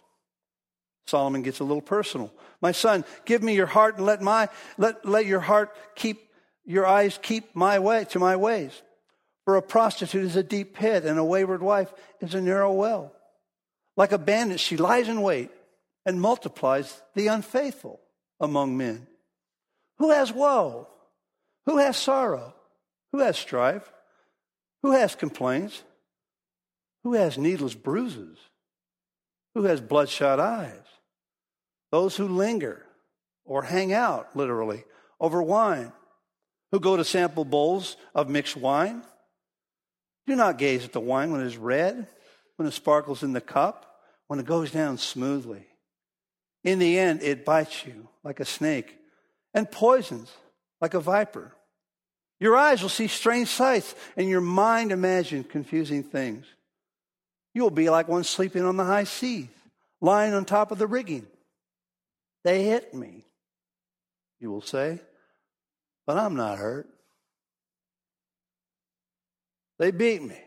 Solomon 1.07 1.41
gets 1.41 1.59
a 1.59 1.63
little 1.63 1.81
personal. 1.81 2.31
My 2.61 2.71
son, 2.71 3.03
give 3.25 3.43
me 3.43 3.55
your 3.55 3.67
heart 3.67 3.97
and 3.97 4.05
let 4.05 4.21
my 4.21 4.49
let, 4.77 5.05
let 5.05 5.25
your 5.25 5.41
heart 5.41 5.75
keep 5.95 6.29
your 6.65 6.85
eyes 6.85 7.19
keep 7.21 7.55
my 7.55 7.79
way 7.79 8.05
to 8.05 8.19
my 8.19 8.35
ways. 8.35 8.81
For 9.45 9.57
a 9.57 9.61
prostitute 9.61 10.23
is 10.23 10.37
a 10.37 10.43
deep 10.43 10.75
pit, 10.75 11.03
and 11.03 11.19
a 11.19 11.23
wayward 11.23 11.61
wife 11.61 11.93
is 12.21 12.33
a 12.33 12.41
narrow 12.41 12.71
well. 12.71 13.11
Like 13.97 14.13
a 14.13 14.17
bandit, 14.17 14.61
she 14.61 14.77
lies 14.77 15.09
in 15.09 15.21
wait 15.21 15.51
and 16.05 16.21
multiplies 16.21 17.01
the 17.15 17.27
unfaithful 17.27 17.99
among 18.39 18.77
men. 18.77 19.07
Who 19.97 20.11
has 20.11 20.31
woe? 20.31 20.87
Who 21.65 21.77
has 21.77 21.97
sorrow? 21.97 22.55
Who 23.11 23.19
has 23.19 23.37
strife? 23.37 23.91
Who 24.83 24.91
has 24.91 25.15
complaints? 25.15 25.81
Who 27.03 27.13
has 27.13 27.37
needless 27.37 27.73
bruises? 27.73 28.37
Who 29.55 29.63
has 29.63 29.81
bloodshot 29.81 30.39
eyes? 30.39 30.83
Those 31.91 32.15
who 32.15 32.27
linger 32.27 32.85
or 33.45 33.63
hang 33.63 33.93
out, 33.93 34.35
literally, 34.35 34.83
over 35.19 35.41
wine, 35.41 35.91
who 36.71 36.79
go 36.79 36.97
to 36.97 37.03
sample 37.03 37.45
bowls 37.45 37.97
of 38.15 38.29
mixed 38.29 38.57
wine. 38.57 39.03
Do 40.27 40.35
not 40.35 40.57
gaze 40.57 40.85
at 40.85 40.93
the 40.93 40.99
wine 40.99 41.31
when 41.31 41.41
it 41.41 41.47
is 41.47 41.57
red, 41.57 42.07
when 42.55 42.67
it 42.67 42.71
sparkles 42.71 43.23
in 43.23 43.33
the 43.33 43.41
cup, 43.41 43.99
when 44.27 44.39
it 44.39 44.45
goes 44.45 44.71
down 44.71 44.97
smoothly. 44.97 45.65
In 46.63 46.79
the 46.79 46.97
end, 46.97 47.21
it 47.21 47.45
bites 47.45 47.85
you 47.85 48.07
like 48.23 48.39
a 48.39 48.45
snake 48.45 48.97
and 49.53 49.69
poisons 49.69 50.31
like 50.79 50.93
a 50.93 50.99
viper. 50.99 51.53
Your 52.43 52.57
eyes 52.57 52.81
will 52.81 52.89
see 52.89 53.07
strange 53.07 53.47
sights, 53.47 53.95
and 54.17 54.27
your 54.27 54.41
mind 54.41 54.91
imagine 54.91 55.45
confusing 55.45 56.03
things. 56.03 56.45
You 57.53 57.61
will 57.63 57.69
be 57.69 57.89
like 57.89 58.09
one 58.09 58.25
sleeping 58.25 58.65
on 58.65 58.75
the 58.75 58.83
high 58.83 59.05
seas, 59.05 59.47
lying 60.01 60.33
on 60.33 60.43
top 60.43 60.69
of 60.69 60.77
the 60.77 60.85
rigging. 60.85 61.25
They 62.43 62.65
hit 62.65 62.93
me, 62.93 63.23
you 64.41 64.51
will 64.51 64.61
say, 64.61 64.99
but 66.05 66.17
I'm 66.17 66.35
not 66.35 66.57
hurt. 66.57 66.89
They 69.79 69.91
beat 69.91 70.21
me, 70.21 70.41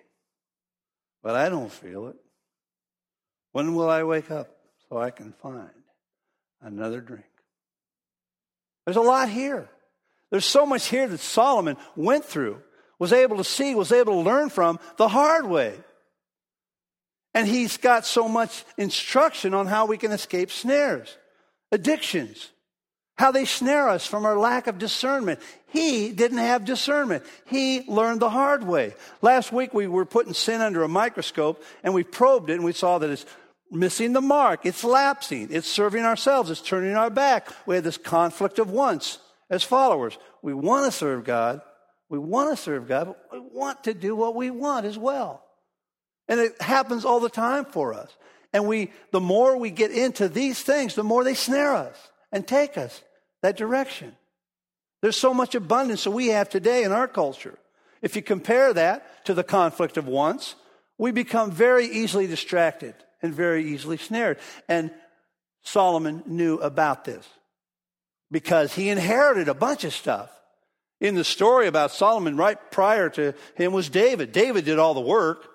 but 1.22 1.34
I 1.34 1.48
don't 1.48 1.72
feel 1.72 2.08
it. 2.08 2.16
When 3.52 3.75
will 3.75 3.88
I 3.88 4.02
wake 4.02 4.31
up 4.31 4.54
so 4.90 4.98
I 4.98 5.10
can 5.10 5.32
find 5.32 5.70
another 6.60 7.00
drink? 7.00 7.25
There's 8.84 8.98
a 8.98 9.00
lot 9.00 9.31
here. 9.31 9.70
There's 10.31 10.45
so 10.45 10.67
much 10.67 10.87
here 10.87 11.06
that 11.06 11.21
Solomon 11.21 11.77
went 11.95 12.25
through, 12.25 12.61
was 12.99 13.13
able 13.13 13.37
to 13.37 13.45
see, 13.45 13.75
was 13.75 13.93
able 13.93 14.15
to 14.15 14.29
learn 14.29 14.49
from 14.49 14.81
the 14.97 15.09
hard 15.09 15.47
way. 15.47 15.75
And 17.35 17.47
he's 17.47 17.77
got 17.77 18.06
so 18.06 18.29
much 18.29 18.65
instruction 18.79 19.55
on 19.55 19.67
how 19.67 19.87
we 19.87 19.99
can 19.99 20.11
escape 20.11 20.51
snares, 20.51 21.17
addictions, 21.71 22.51
how 23.19 23.31
they 23.31 23.45
snare 23.45 23.89
us 23.89 24.06
from 24.06 24.25
our 24.25 24.39
lack 24.39 24.67
of 24.67 24.79
discernment. 24.79 25.41
He 25.69 26.13
didn't 26.13 26.39
have 26.39 26.65
discernment. 26.65 27.25
He 27.47 27.83
learned 27.89 28.21
the 28.21 28.31
hard 28.31 28.67
way. 28.67 28.95
Last 29.23 29.53
week 29.53 29.75
we 29.75 29.87
were 29.87 30.05
putting 30.05 30.35
sin 30.35 30.61
under 30.61 30.83
a 30.83 30.89
microscope 30.89 31.63
and 31.83 31.95
we 31.95 32.05
probed 32.05 32.51
it 32.51 32.55
and 32.55 32.65
we 32.65 32.73
saw 32.73 32.99
that 32.99 33.11
it's 33.11 33.27
missing 33.71 34.13
the 34.13 34.21
mark. 34.21 34.65
It's 34.65 34.85
lapsing. 34.85 35.49
It's 35.51 35.69
serving 35.69 36.05
ourselves. 36.05 36.51
It's 36.51 36.61
turning 36.61 36.95
our 36.95 37.11
back. 37.11 37.49
We 37.67 37.75
had 37.75 37.85
this 37.85 37.99
conflict 37.99 38.59
of 38.59 38.71
wants 38.71 39.19
as 39.50 39.62
followers. 39.62 40.19
We 40.43 40.55
want 40.55 40.86
to 40.86 40.96
serve 40.96 41.24
God. 41.24 41.60
We 42.08 42.19
want 42.19 42.50
to 42.50 42.62
serve 42.62 42.86
God, 42.86 43.06
but 43.06 43.19
we 43.32 43.41
want 43.41 43.84
to 43.84 43.94
do 43.94 44.15
what 44.15 44.34
we 44.34 44.50
want 44.50 44.86
as 44.86 44.96
well. 44.96 45.44
And 46.29 46.41
it 46.41 46.60
happens 46.60 47.05
all 47.05 47.20
the 47.20 47.29
time 47.29 47.65
for 47.65 47.94
us. 47.94 48.10
And 48.53 48.67
we, 48.67 48.93
the 49.10 49.20
more 49.20 49.56
we 49.56 49.70
get 49.70 49.91
into 49.91 50.29
these 50.29 50.62
things, 50.62 50.94
the 50.94 51.05
more 51.05 51.24
they 51.24 51.34
snare 51.34 51.74
us 51.74 51.96
and 52.32 52.46
take 52.46 52.79
us 52.79 53.03
that 53.43 53.56
direction. 53.56 54.17
There's 55.03 55.17
so 55.17 55.34
much 55.34 55.55
abundance 55.55 56.05
that 56.05 56.10
we 56.12 56.29
have 56.29 56.48
today 56.48 56.84
in 56.84 56.93
our 56.93 57.08
culture. 57.08 57.58
If 58.03 58.17
you 58.17 58.22
compare 58.22 58.72
that 58.72 59.24
to 59.26 59.34
the 59.34 59.44
conflict 59.44 59.96
of 59.96 60.06
wants, 60.06 60.55
we 60.98 61.10
become 61.10 61.50
very 61.50 61.86
easily 61.86 62.26
distracted 62.26 62.94
and 63.22 63.34
very 63.34 63.72
easily 63.72 63.96
snared. 63.96 64.38
And 64.69 64.91
Solomon 65.62 66.22
knew 66.26 66.56
about 66.56 67.05
this 67.05 67.26
because 68.31 68.75
he 68.75 68.89
inherited 68.89 69.49
a 69.49 69.55
bunch 69.55 69.85
of 69.85 69.93
stuff. 69.93 70.31
In 71.01 71.15
the 71.15 71.25
story 71.25 71.67
about 71.67 71.93
Solomon, 71.93 72.37
right 72.37 72.59
prior 72.71 73.11
to 73.11 73.35
him 73.55 73.73
was 73.73 73.89
David. 73.89 74.33
David 74.33 74.65
did 74.65 74.79
all 74.79 74.95
the 74.95 75.01
work. 75.01 75.47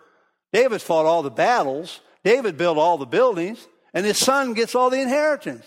David 0.54 0.82
fought 0.82 1.06
all 1.06 1.24
the 1.24 1.32
battles. 1.32 2.02
David 2.24 2.58
built 2.58 2.78
all 2.78 2.98
the 2.98 3.06
buildings. 3.06 3.68
And 3.94 4.06
his 4.06 4.18
son 4.18 4.54
gets 4.54 4.76
all 4.76 4.90
the 4.90 5.02
inheritance. 5.02 5.66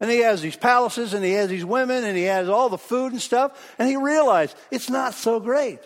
And 0.00 0.10
he 0.10 0.18
has 0.18 0.42
these 0.42 0.56
palaces 0.56 1.14
and 1.14 1.24
he 1.24 1.32
has 1.32 1.48
these 1.48 1.64
women 1.64 2.02
and 2.02 2.16
he 2.16 2.24
has 2.24 2.48
all 2.48 2.68
the 2.68 2.76
food 2.76 3.12
and 3.12 3.22
stuff. 3.22 3.74
And 3.78 3.88
he 3.88 3.96
realized 3.96 4.56
it's 4.72 4.90
not 4.90 5.14
so 5.14 5.38
great 5.38 5.78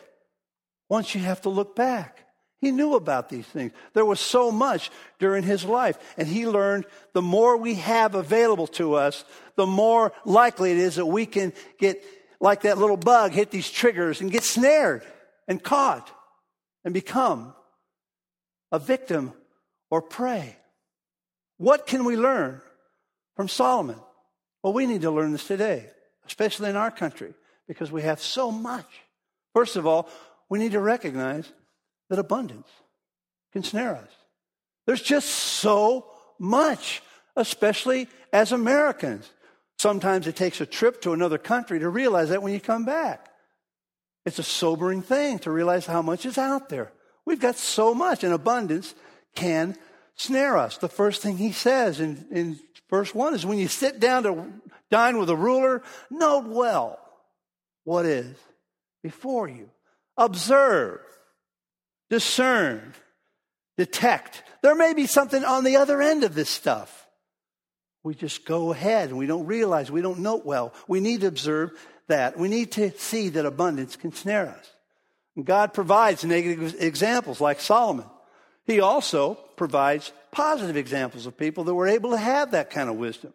once 0.88 1.14
you 1.14 1.20
have 1.20 1.42
to 1.42 1.50
look 1.50 1.76
back 1.76 2.25
He 2.60 2.70
knew 2.70 2.94
about 2.94 3.28
these 3.28 3.46
things. 3.46 3.72
There 3.92 4.04
was 4.04 4.18
so 4.18 4.50
much 4.50 4.90
during 5.18 5.42
his 5.42 5.64
life. 5.64 5.98
And 6.16 6.26
he 6.26 6.46
learned 6.46 6.86
the 7.12 7.22
more 7.22 7.56
we 7.56 7.74
have 7.74 8.14
available 8.14 8.66
to 8.68 8.94
us, 8.94 9.24
the 9.56 9.66
more 9.66 10.12
likely 10.24 10.72
it 10.72 10.78
is 10.78 10.96
that 10.96 11.06
we 11.06 11.26
can 11.26 11.52
get, 11.78 12.02
like 12.40 12.62
that 12.62 12.78
little 12.78 12.96
bug, 12.96 13.32
hit 13.32 13.50
these 13.50 13.70
triggers 13.70 14.20
and 14.20 14.30
get 14.30 14.42
snared 14.42 15.02
and 15.46 15.62
caught 15.62 16.10
and 16.84 16.94
become 16.94 17.54
a 18.72 18.78
victim 18.78 19.32
or 19.90 20.00
prey. 20.00 20.56
What 21.58 21.86
can 21.86 22.04
we 22.04 22.16
learn 22.16 22.60
from 23.36 23.48
Solomon? 23.48 24.00
Well, 24.62 24.72
we 24.72 24.86
need 24.86 25.02
to 25.02 25.10
learn 25.10 25.32
this 25.32 25.46
today, 25.46 25.86
especially 26.26 26.70
in 26.70 26.76
our 26.76 26.90
country, 26.90 27.34
because 27.68 27.92
we 27.92 28.02
have 28.02 28.20
so 28.20 28.50
much. 28.50 28.86
First 29.54 29.76
of 29.76 29.86
all, 29.86 30.08
we 30.48 30.58
need 30.58 30.72
to 30.72 30.80
recognize 30.80 31.50
that 32.10 32.18
abundance 32.18 32.68
can 33.52 33.62
snare 33.62 33.96
us. 33.96 34.10
There's 34.86 35.02
just 35.02 35.28
so 35.28 36.06
much, 36.38 37.02
especially 37.34 38.08
as 38.32 38.52
Americans. 38.52 39.28
Sometimes 39.78 40.26
it 40.26 40.36
takes 40.36 40.60
a 40.60 40.66
trip 40.66 41.00
to 41.02 41.12
another 41.12 41.38
country 41.38 41.78
to 41.80 41.88
realize 41.88 42.28
that 42.30 42.42
when 42.42 42.52
you 42.52 42.60
come 42.60 42.84
back. 42.84 43.28
It's 44.24 44.38
a 44.38 44.44
sobering 44.44 45.02
thing 45.02 45.38
to 45.40 45.50
realize 45.50 45.86
how 45.86 46.02
much 46.02 46.26
is 46.26 46.38
out 46.38 46.68
there. 46.68 46.92
We've 47.24 47.40
got 47.40 47.56
so 47.56 47.94
much, 47.94 48.24
and 48.24 48.32
abundance 48.32 48.94
can 49.34 49.76
snare 50.16 50.56
us. 50.56 50.78
The 50.78 50.88
first 50.88 51.22
thing 51.22 51.36
he 51.36 51.52
says 51.52 52.00
in, 52.00 52.26
in 52.30 52.58
verse 52.90 53.14
1 53.14 53.34
is 53.34 53.46
when 53.46 53.58
you 53.58 53.68
sit 53.68 54.00
down 54.00 54.24
to 54.24 54.46
dine 54.90 55.18
with 55.18 55.30
a 55.30 55.36
ruler, 55.36 55.82
note 56.10 56.46
well 56.46 56.98
what 57.84 58.06
is 58.06 58.36
before 59.02 59.48
you. 59.48 59.70
Observe 60.16 61.00
discern, 62.10 62.94
detect. 63.76 64.42
There 64.62 64.74
may 64.74 64.94
be 64.94 65.06
something 65.06 65.44
on 65.44 65.64
the 65.64 65.76
other 65.76 66.00
end 66.00 66.24
of 66.24 66.34
this 66.34 66.50
stuff. 66.50 67.06
We 68.02 68.14
just 68.14 68.44
go 68.44 68.72
ahead 68.72 69.08
and 69.08 69.18
we 69.18 69.26
don't 69.26 69.46
realize, 69.46 69.90
we 69.90 70.02
don't 70.02 70.20
note 70.20 70.44
well. 70.44 70.72
We 70.86 71.00
need 71.00 71.22
to 71.22 71.26
observe 71.26 71.72
that. 72.06 72.38
We 72.38 72.48
need 72.48 72.72
to 72.72 72.92
see 72.92 73.30
that 73.30 73.44
abundance 73.44 73.96
can 73.96 74.12
snare 74.12 74.48
us. 74.48 74.70
And 75.34 75.44
God 75.44 75.74
provides 75.74 76.24
negative 76.24 76.76
examples 76.78 77.40
like 77.40 77.60
Solomon. 77.60 78.06
He 78.64 78.80
also 78.80 79.34
provides 79.56 80.12
positive 80.30 80.76
examples 80.76 81.26
of 81.26 81.36
people 81.36 81.64
that 81.64 81.74
were 81.74 81.88
able 81.88 82.10
to 82.10 82.18
have 82.18 82.52
that 82.52 82.70
kind 82.70 82.88
of 82.88 82.96
wisdom. 82.96 83.32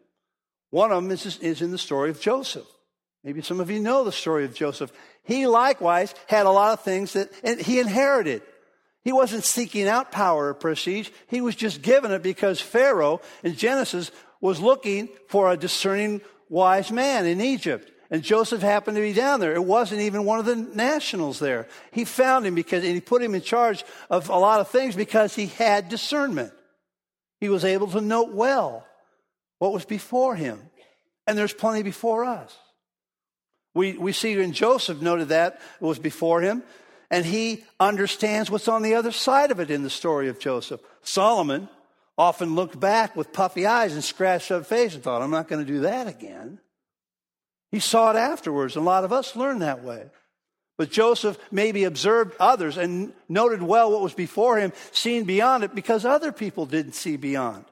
One 0.69 0.91
of 0.91 1.03
them 1.03 1.11
is, 1.11 1.37
is 1.39 1.61
in 1.61 1.71
the 1.71 1.77
story 1.77 2.09
of 2.09 2.19
Joseph. 2.19 2.67
Maybe 3.23 3.41
some 3.41 3.59
of 3.59 3.69
you 3.69 3.79
know 3.79 4.03
the 4.03 4.11
story 4.11 4.45
of 4.45 4.55
Joseph. 4.55 4.91
He 5.23 5.45
likewise 5.47 6.15
had 6.27 6.45
a 6.45 6.51
lot 6.51 6.73
of 6.73 6.83
things 6.83 7.13
that 7.13 7.29
he 7.61 7.79
inherited. 7.79 8.41
He 9.03 9.11
wasn't 9.11 9.43
seeking 9.43 9.87
out 9.87 10.11
power 10.11 10.49
or 10.49 10.53
prestige. 10.53 11.09
He 11.27 11.41
was 11.41 11.55
just 11.55 11.81
given 11.81 12.11
it 12.11 12.21
because 12.21 12.61
Pharaoh 12.61 13.21
in 13.43 13.55
Genesis 13.55 14.11
was 14.39 14.59
looking 14.59 15.09
for 15.27 15.51
a 15.51 15.57
discerning 15.57 16.21
wise 16.49 16.91
man 16.91 17.25
in 17.25 17.41
Egypt. 17.41 17.91
And 18.11 18.21
Joseph 18.21 18.61
happened 18.61 18.95
to 18.95 19.01
be 19.01 19.13
down 19.13 19.39
there. 19.39 19.55
It 19.55 19.63
wasn't 19.63 20.01
even 20.01 20.25
one 20.25 20.37
of 20.37 20.45
the 20.45 20.55
nationals 20.55 21.39
there. 21.39 21.67
He 21.91 22.03
found 22.03 22.45
him 22.45 22.55
because, 22.55 22.83
and 22.83 22.93
he 22.93 22.99
put 23.01 23.23
him 23.23 23.33
in 23.33 23.41
charge 23.41 23.85
of 24.09 24.29
a 24.29 24.35
lot 24.35 24.59
of 24.59 24.67
things 24.67 24.95
because 24.95 25.33
he 25.33 25.47
had 25.47 25.87
discernment. 25.87 26.51
He 27.39 27.47
was 27.49 27.63
able 27.63 27.87
to 27.87 28.01
note 28.01 28.33
well 28.33 28.85
what 29.59 29.71
was 29.71 29.85
before 29.85 30.35
him. 30.35 30.59
And 31.25 31.37
there's 31.37 31.53
plenty 31.53 31.83
before 31.83 32.25
us. 32.25 32.55
We, 33.73 33.97
we 33.97 34.11
see 34.11 34.33
in 34.33 34.51
Joseph 34.51 35.01
noted 35.01 35.29
that 35.29 35.61
it 35.79 35.85
was 35.85 35.97
before 35.97 36.41
him 36.41 36.63
and 37.11 37.25
he 37.25 37.65
understands 37.77 38.49
what's 38.49 38.69
on 38.69 38.81
the 38.81 38.95
other 38.95 39.11
side 39.11 39.51
of 39.51 39.59
it 39.59 39.69
in 39.69 39.83
the 39.83 39.89
story 39.89 40.29
of 40.29 40.39
Joseph. 40.39 40.79
Solomon 41.03 41.67
often 42.17 42.55
looked 42.55 42.79
back 42.79 43.15
with 43.17 43.33
puffy 43.33 43.65
eyes 43.65 43.93
and 43.93 44.03
scratched 44.03 44.49
up 44.49 44.65
face 44.65 44.95
and 44.95 45.03
thought, 45.03 45.21
I'm 45.21 45.29
not 45.29 45.49
going 45.49 45.63
to 45.63 45.71
do 45.71 45.81
that 45.81 46.07
again. 46.07 46.59
He 47.69 47.79
saw 47.79 48.11
it 48.11 48.15
afterwards, 48.15 48.75
and 48.75 48.83
a 48.83 48.89
lot 48.89 49.03
of 49.03 49.11
us 49.11 49.35
learn 49.35 49.59
that 49.59 49.83
way. 49.83 50.05
But 50.77 50.89
Joseph 50.89 51.37
maybe 51.51 51.83
observed 51.83 52.33
others 52.39 52.77
and 52.77 53.13
noted 53.27 53.61
well 53.61 53.91
what 53.91 54.01
was 54.01 54.13
before 54.13 54.57
him, 54.57 54.71
seeing 54.91 55.25
beyond 55.25 55.65
it 55.65 55.75
because 55.75 56.05
other 56.05 56.31
people 56.31 56.65
didn't 56.65 56.95
see 56.95 57.17
beyond. 57.17 57.65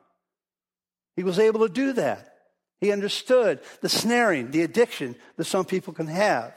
He 1.15 1.23
was 1.23 1.39
able 1.39 1.61
to 1.61 1.73
do 1.73 1.93
that. 1.93 2.35
He 2.81 2.91
understood 2.91 3.61
the 3.81 3.89
snaring, 3.89 4.51
the 4.51 4.63
addiction 4.63 5.15
that 5.37 5.45
some 5.45 5.65
people 5.65 5.93
can 5.93 6.07
have, 6.07 6.53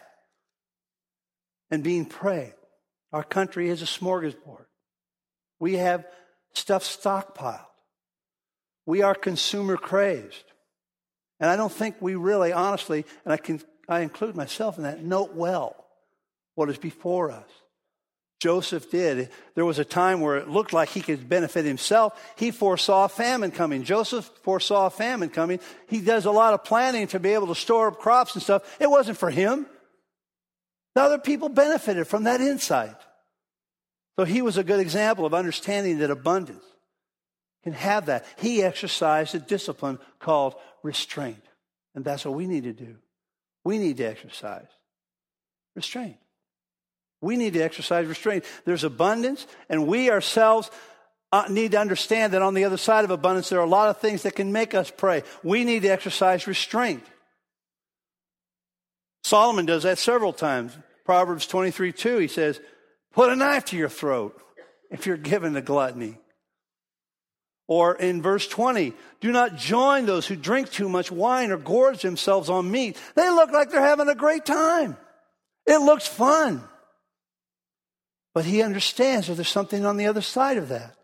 and 1.70 1.82
being 1.82 2.04
prey. 2.04 2.54
Our 3.12 3.24
country 3.24 3.68
is 3.68 3.82
a 3.82 3.86
smorgasbord. 3.86 4.64
We 5.60 5.74
have 5.74 6.06
stuff 6.54 6.82
stockpiled. 6.84 7.60
We 8.86 9.02
are 9.02 9.14
consumer 9.14 9.76
crazed. 9.76 10.44
And 11.38 11.50
I 11.50 11.56
don't 11.56 11.72
think 11.72 11.96
we 12.00 12.14
really, 12.14 12.52
honestly, 12.52 13.04
and 13.24 13.32
I, 13.32 13.36
can, 13.36 13.60
I 13.88 14.00
include 14.00 14.36
myself 14.36 14.76
in 14.76 14.84
that, 14.84 15.02
note 15.02 15.34
well 15.34 15.76
what 16.54 16.70
is 16.70 16.78
before 16.78 17.30
us. 17.30 17.48
Joseph 18.40 18.90
did. 18.90 19.28
There 19.54 19.64
was 19.64 19.78
a 19.78 19.84
time 19.84 20.20
where 20.20 20.36
it 20.36 20.48
looked 20.48 20.72
like 20.72 20.88
he 20.88 21.00
could 21.00 21.28
benefit 21.28 21.64
himself. 21.64 22.20
He 22.36 22.50
foresaw 22.50 23.06
famine 23.06 23.52
coming. 23.52 23.84
Joseph 23.84 24.28
foresaw 24.42 24.88
famine 24.88 25.28
coming. 25.28 25.60
He 25.86 26.00
does 26.00 26.24
a 26.24 26.32
lot 26.32 26.52
of 26.52 26.64
planning 26.64 27.06
to 27.08 27.20
be 27.20 27.34
able 27.34 27.46
to 27.48 27.54
store 27.54 27.86
up 27.86 28.00
crops 28.00 28.34
and 28.34 28.42
stuff. 28.42 28.64
It 28.80 28.90
wasn't 28.90 29.18
for 29.18 29.30
him. 29.30 29.66
The 30.94 31.02
other 31.02 31.18
people 31.18 31.48
benefited 31.48 32.06
from 32.06 32.24
that 32.24 32.40
insight. 32.40 32.96
So 34.18 34.24
he 34.24 34.42
was 34.42 34.58
a 34.58 34.64
good 34.64 34.80
example 34.80 35.24
of 35.24 35.34
understanding 35.34 35.98
that 35.98 36.10
abundance 36.10 36.64
can 37.64 37.72
have 37.72 38.06
that. 38.06 38.26
He 38.36 38.62
exercised 38.62 39.34
a 39.34 39.38
discipline 39.38 39.98
called 40.18 40.54
restraint. 40.82 41.42
And 41.94 42.04
that's 42.04 42.24
what 42.24 42.34
we 42.34 42.46
need 42.46 42.64
to 42.64 42.72
do. 42.72 42.96
We 43.64 43.78
need 43.78 43.96
to 43.98 44.04
exercise 44.04 44.66
restraint. 45.74 46.16
We 47.20 47.36
need 47.36 47.52
to 47.54 47.60
exercise 47.60 48.06
restraint. 48.06 48.44
There's 48.64 48.84
abundance, 48.84 49.46
and 49.68 49.86
we 49.86 50.10
ourselves 50.10 50.70
uh, 51.30 51.44
need 51.48 51.70
to 51.70 51.78
understand 51.78 52.32
that 52.32 52.42
on 52.42 52.54
the 52.54 52.64
other 52.64 52.76
side 52.76 53.04
of 53.04 53.10
abundance, 53.10 53.48
there 53.48 53.60
are 53.60 53.64
a 53.64 53.68
lot 53.68 53.88
of 53.88 53.98
things 53.98 54.24
that 54.24 54.34
can 54.34 54.52
make 54.52 54.74
us 54.74 54.90
prey. 54.90 55.22
We 55.42 55.64
need 55.64 55.82
to 55.82 55.88
exercise 55.88 56.46
restraint. 56.46 57.04
Solomon 59.32 59.64
does 59.64 59.84
that 59.84 59.96
several 59.96 60.34
times. 60.34 60.76
Proverbs 61.06 61.46
23 61.46 61.92
2, 61.92 62.18
he 62.18 62.28
says, 62.28 62.60
Put 63.14 63.32
a 63.32 63.34
knife 63.34 63.64
to 63.66 63.78
your 63.78 63.88
throat 63.88 64.38
if 64.90 65.06
you're 65.06 65.16
given 65.16 65.54
to 65.54 65.62
gluttony. 65.62 66.18
Or 67.66 67.94
in 67.94 68.20
verse 68.20 68.46
20, 68.46 68.92
do 69.22 69.32
not 69.32 69.56
join 69.56 70.04
those 70.04 70.26
who 70.26 70.36
drink 70.36 70.70
too 70.70 70.86
much 70.86 71.10
wine 71.10 71.50
or 71.50 71.56
gorge 71.56 72.02
themselves 72.02 72.50
on 72.50 72.70
meat. 72.70 73.00
They 73.14 73.30
look 73.30 73.50
like 73.52 73.70
they're 73.70 73.80
having 73.80 74.10
a 74.10 74.14
great 74.14 74.44
time. 74.44 74.98
It 75.66 75.78
looks 75.78 76.06
fun. 76.06 76.62
But 78.34 78.44
he 78.44 78.60
understands 78.60 79.28
that 79.28 79.36
there's 79.36 79.48
something 79.48 79.86
on 79.86 79.96
the 79.96 80.08
other 80.08 80.20
side 80.20 80.58
of 80.58 80.68
that. 80.68 80.94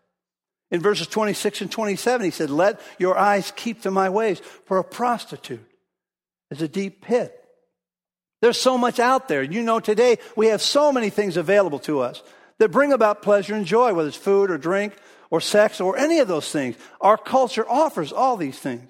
In 0.69 0.81
verses 0.81 1.07
26 1.07 1.61
and 1.61 1.71
27, 1.71 2.25
he 2.25 2.29
said, 2.29 2.51
Let 2.51 2.79
your 2.99 3.17
eyes 3.17 3.51
keep 3.55 3.81
to 3.81 3.89
my 3.89 4.09
ways, 4.09 4.39
for 4.65 4.77
a 4.77 4.83
prostitute 4.83 5.65
is 6.51 6.61
a 6.61 6.67
deep 6.67 7.01
pit 7.01 7.38
there's 8.41 8.59
so 8.59 8.77
much 8.77 8.99
out 8.99 9.27
there. 9.27 9.43
You 9.43 9.61
know, 9.61 9.79
today 9.79 10.17
we 10.35 10.47
have 10.47 10.61
so 10.61 10.91
many 10.91 11.09
things 11.09 11.37
available 11.37 11.79
to 11.79 11.99
us 11.99 12.23
that 12.57 12.71
bring 12.71 12.93
about 12.93 13.21
pleasure 13.21 13.55
and 13.55 13.65
joy, 13.65 13.93
whether 13.93 14.09
it's 14.09 14.17
food 14.17 14.51
or 14.51 14.57
drink 14.57 14.95
or 15.29 15.41
sex 15.41 15.79
or 15.81 15.97
any 15.97 16.19
of 16.19 16.27
those 16.27 16.51
things. 16.51 16.75
Our 17.01 17.17
culture 17.17 17.67
offers 17.69 18.11
all 18.11 18.37
these 18.37 18.57
things. 18.57 18.89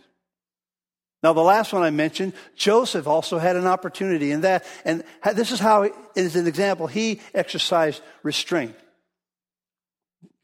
Now, 1.21 1.33
the 1.33 1.41
last 1.41 1.73
one 1.73 1.83
I 1.83 1.89
mentioned, 1.89 2.33
Joseph 2.55 3.05
also 3.05 3.39
had 3.39 3.57
an 3.57 3.67
opportunity 3.67 4.31
in 4.31 4.41
that, 4.41 4.65
and 4.85 5.03
this 5.33 5.51
is 5.51 5.59
how, 5.59 5.89
as 6.15 6.37
an 6.37 6.47
example, 6.47 6.87
he 6.87 7.19
exercised 7.33 8.01
restraint. 8.23 8.75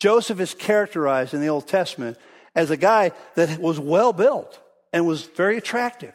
Joseph 0.02 0.42
is 0.42 0.54
characterized 0.54 1.34
in 1.34 1.40
the 1.40 1.48
Old 1.48 1.68
Testament 1.68 2.18
as 2.54 2.72
a 2.72 2.78
guy 2.78 3.12
that 3.36 3.58
was 3.58 3.80
well 3.80 4.12
built 4.12 4.60
and 4.92 5.08
was 5.08 5.24
very 5.24 5.58
attractive. 5.58 6.14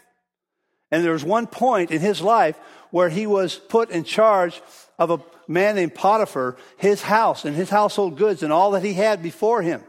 And 0.90 1.04
there 1.04 1.12
was 1.12 1.25
one 1.25 1.47
point 1.47 1.90
in 1.90 2.00
his 2.00 2.20
life 2.20 2.59
where 2.90 3.09
he 3.09 3.26
was 3.26 3.56
put 3.56 3.90
in 3.90 4.04
charge 4.04 4.61
of 4.99 5.11
a 5.11 5.20
man 5.49 5.75
named 5.75 5.94
Potiphar, 5.94 6.56
his 6.76 7.02
house 7.02 7.44
and 7.44 7.56
his 7.56 7.70
household 7.70 8.16
goods 8.16 8.42
and 8.42 8.52
all 8.52 8.73
that 8.73 8.85
he 8.85 8.94
had 8.94 9.23
before 9.23 9.62
him. 9.62 9.82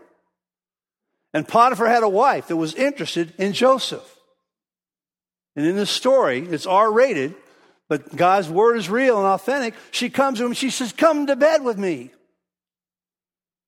And 1.34 1.48
Potiphar 1.48 1.88
had 1.88 2.04
a 2.04 2.10
wife 2.10 2.48
that 2.48 2.58
was 2.58 2.76
interested 2.76 3.34
in 3.38 3.54
Joseph. 3.54 4.18
And 5.56 5.66
in 5.66 5.76
this 5.76 5.90
story, 5.90 6.40
it's 6.40 6.66
R 6.66 6.92
rated, 6.92 7.36
but 7.90 8.16
God's 8.16 8.50
word 8.50 8.78
is 8.78 8.90
real 8.90 9.18
and 9.18 9.28
authentic. 9.28 9.74
She 9.92 10.10
comes 10.10 10.40
to 10.40 10.46
him 10.46 10.54
she 10.54 10.70
says, 10.70 10.94
Come 10.94 11.28
to 11.28 11.36
bed 11.36 11.64
with 11.64 11.78
me. 11.78 12.12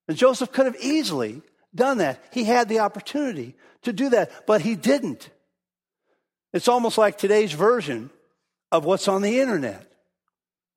And 0.08 0.18
Joseph 0.18 0.52
could 0.52 0.66
have 0.66 0.78
easily 0.82 1.42
done 1.74 2.00
that. 2.00 2.24
He 2.32 2.44
had 2.44 2.70
the 2.70 2.80
opportunity 2.80 3.56
to 3.84 3.94
do 3.94 4.10
that, 4.10 4.46
but 4.46 4.62
he 4.62 4.76
didn't. 4.76 5.30
It's 6.54 6.68
almost 6.68 6.98
like 6.98 7.18
today's 7.18 7.52
version 7.52 8.10
of 8.74 8.84
what's 8.84 9.08
on 9.08 9.22
the 9.22 9.40
internet, 9.40 9.90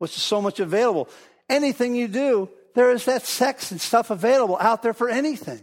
is 0.00 0.12
so 0.12 0.40
much 0.40 0.60
available. 0.60 1.08
Anything 1.48 1.96
you 1.96 2.06
do 2.06 2.48
there 2.76 2.92
is 2.92 3.06
that 3.06 3.22
sex 3.22 3.72
and 3.72 3.80
stuff 3.80 4.10
available 4.10 4.58
out 4.60 4.82
there 4.82 4.92
for 4.92 5.08
anything. 5.08 5.60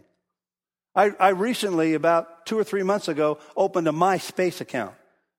I, 0.95 1.11
I 1.19 1.29
recently, 1.29 1.93
about 1.93 2.47
two 2.47 2.57
or 2.57 2.63
three 2.63 2.81
months 2.81 3.07
ago, 3.07 3.37
opened 3.55 3.87
a 3.87 3.91
MySpace 3.91 4.61
account 4.61 4.95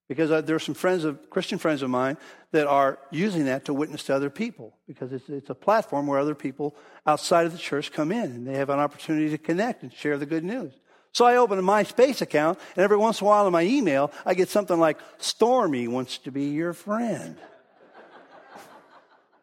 because 0.08 0.30
I, 0.30 0.40
there 0.40 0.54
are 0.54 0.60
some 0.60 0.76
friends 0.76 1.02
of 1.02 1.30
Christian 1.30 1.58
friends 1.58 1.82
of 1.82 1.90
mine 1.90 2.16
that 2.52 2.68
are 2.68 3.00
using 3.10 3.46
that 3.46 3.64
to 3.64 3.74
witness 3.74 4.04
to 4.04 4.14
other 4.14 4.30
people 4.30 4.72
because 4.86 5.12
it's, 5.12 5.28
it's 5.28 5.50
a 5.50 5.54
platform 5.54 6.06
where 6.06 6.20
other 6.20 6.36
people 6.36 6.76
outside 7.06 7.44
of 7.44 7.50
the 7.50 7.58
church 7.58 7.90
come 7.90 8.12
in 8.12 8.30
and 8.30 8.46
they 8.46 8.54
have 8.54 8.70
an 8.70 8.78
opportunity 8.78 9.30
to 9.30 9.38
connect 9.38 9.82
and 9.82 9.92
share 9.92 10.16
the 10.16 10.26
good 10.26 10.44
news. 10.44 10.72
So 11.14 11.24
I 11.24 11.36
open 11.36 11.60
a 11.60 11.62
MySpace 11.62 12.22
account, 12.22 12.58
and 12.74 12.82
every 12.82 12.96
once 12.96 13.20
in 13.20 13.26
a 13.26 13.30
while 13.30 13.46
in 13.46 13.52
my 13.52 13.62
email, 13.62 14.10
I 14.26 14.34
get 14.34 14.48
something 14.48 14.78
like, 14.78 14.98
Stormy 15.18 15.86
wants 15.86 16.18
to 16.18 16.32
be 16.32 16.46
your 16.46 16.72
friend. 16.72 17.36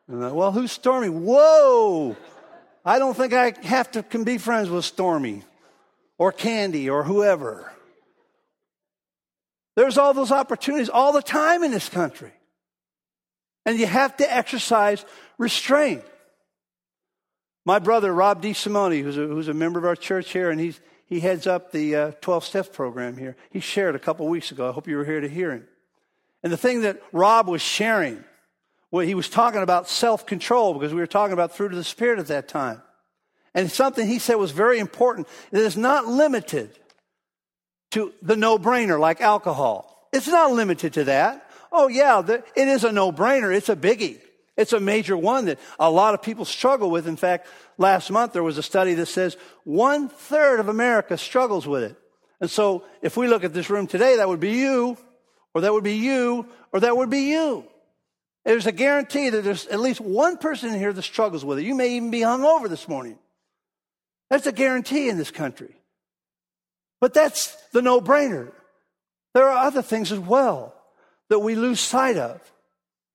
I, 0.10 0.32
well, 0.32 0.52
who's 0.52 0.74
Stormy? 0.74 1.08
Whoa! 1.08 2.18
I 2.84 3.00
don't 3.00 3.16
think 3.16 3.32
I 3.32 3.54
have 3.64 3.90
to 3.92 4.04
can 4.04 4.26
be 4.26 4.38
friends 4.38 4.70
with 4.70 4.84
Stormy 4.84 5.44
or 6.18 6.34
Candy 6.34 6.90
or 6.90 7.04
whoever. 7.04 7.72
There's 9.78 9.98
all 9.98 10.14
those 10.14 10.32
opportunities 10.32 10.90
all 10.90 11.14
the 11.14 11.22
time 11.22 11.64
in 11.64 11.72
this 11.72 11.88
country. 11.88 12.34
And 13.66 13.80
you 13.80 13.86
have 13.86 14.18
to 14.18 14.34
exercise 14.34 15.06
restraint. 15.38 16.04
My 17.64 17.80
brother, 17.80 18.14
Rob 18.14 18.42
DeSimone, 18.42 19.04
who's 19.04 19.18
a, 19.18 19.26
who's 19.26 19.48
a 19.48 19.54
member 19.54 19.80
of 19.80 19.86
our 19.86 19.96
church 19.96 20.34
here, 20.34 20.50
and 20.50 20.60
he's, 20.60 20.82
he 21.12 21.20
heads 21.20 21.46
up 21.46 21.74
the 21.74 21.94
uh, 21.94 22.12
12 22.22 22.46
Steps 22.46 22.70
program 22.70 23.18
here. 23.18 23.36
He 23.50 23.60
shared 23.60 23.96
a 23.96 24.00
couple 24.00 24.26
weeks 24.30 24.54
ago. 24.54 24.70
I 24.70 24.72
hope 24.72 24.88
you 24.88 24.96
were 24.96 25.04
here 25.04 25.20
to 25.20 25.28
hear 25.28 25.52
him. 25.52 25.68
And 26.42 26.54
the 26.54 26.58
thing 26.58 26.84
that 26.84 27.02
Rob 27.12 27.50
was 27.50 27.62
sharing, 27.62 28.24
well, 28.92 29.06
he 29.06 29.14
was 29.14 29.28
talking 29.28 29.62
about 29.62 29.90
self 29.90 30.26
control 30.26 30.74
because 30.74 30.94
we 30.94 31.02
were 31.02 31.08
talking 31.08 31.34
about 31.34 31.54
fruit 31.54 31.74
of 31.74 31.78
the 31.78 31.84
Spirit 31.84 32.20
at 32.20 32.28
that 32.28 32.48
time. 32.48 32.82
And 33.54 33.70
something 33.70 34.08
he 34.08 34.20
said 34.20 34.36
was 34.36 34.52
very 34.52 34.80
important. 34.80 35.28
It 35.52 35.60
is 35.60 35.76
not 35.76 36.08
limited 36.08 36.80
to 37.90 38.14
the 38.22 38.38
no 38.38 38.58
brainer 38.58 38.98
like 38.98 39.20
alcohol. 39.20 40.08
It's 40.14 40.30
not 40.30 40.54
limited 40.54 40.94
to 40.94 41.04
that. 41.04 41.46
Oh, 41.74 41.90
yeah, 41.90 42.22
the, 42.22 42.42
it 42.56 42.70
is 42.70 42.86
a 42.86 42.92
no 42.94 43.12
brainer. 43.12 43.54
It's 43.54 43.68
a 43.68 43.76
biggie. 43.76 44.21
It's 44.58 44.74
a 44.74 44.80
major 44.80 45.16
one 45.16 45.46
that 45.46 45.60
a 45.80 45.90
lot 45.90 46.14
of 46.14 46.22
people 46.22 46.46
struggle 46.46 46.92
with. 46.92 47.08
In 47.08 47.16
fact, 47.16 47.48
last 47.78 48.12
month 48.12 48.34
there 48.34 48.44
was 48.44 48.58
a 48.58 48.64
study 48.64 48.94
that 48.96 49.06
says 49.06 49.38
one 49.64 50.10
third 50.10 50.60
of 50.60 50.68
America 50.68 51.18
struggles 51.18 51.66
with 51.66 51.84
it. 51.84 51.96
And 52.40 52.50
so 52.50 52.84
if 53.02 53.16
we 53.16 53.28
look 53.28 53.44
at 53.44 53.54
this 53.54 53.70
room 53.70 53.88
today, 53.88 54.18
that 54.18 54.28
would 54.28 54.40
be 54.40 54.52
you, 54.52 54.98
or 55.54 55.62
that 55.62 55.74
would 55.74 55.84
be 55.84 55.96
you, 55.96 56.48
or 56.74 56.82
that 56.82 56.98
would 56.98 57.10
be 57.10 57.30
you. 57.32 57.66
There's 58.44 58.66
a 58.66 58.72
guarantee 58.72 59.30
that 59.30 59.44
there's 59.44 59.68
at 59.68 59.80
least 59.80 60.02
one 60.02 60.38
person 60.38 60.74
in 60.74 60.80
here 60.80 60.92
that 60.92 61.02
struggles 61.04 61.46
with 61.46 61.60
it. 61.60 61.66
You 61.66 61.76
may 61.76 61.96
even 61.96 62.10
be 62.10 62.22
hung 62.22 62.44
over 62.44 62.68
this 62.68 62.88
morning. 62.88 63.20
That's 64.30 64.48
a 64.48 64.52
guarantee 64.52 65.10
in 65.10 65.18
this 65.18 65.32
country. 65.32 65.76
But 67.00 67.14
that's 67.14 67.56
the 67.72 67.82
no 67.82 68.02
brainer. 68.02 68.52
There 69.34 69.48
are 69.48 69.66
other 69.66 69.82
things 69.82 70.12
as 70.12 70.20
well 70.20 70.74
that 71.30 71.40
we 71.40 71.56
lose 71.56 71.80
sight 71.80 72.18
of. 72.18 72.42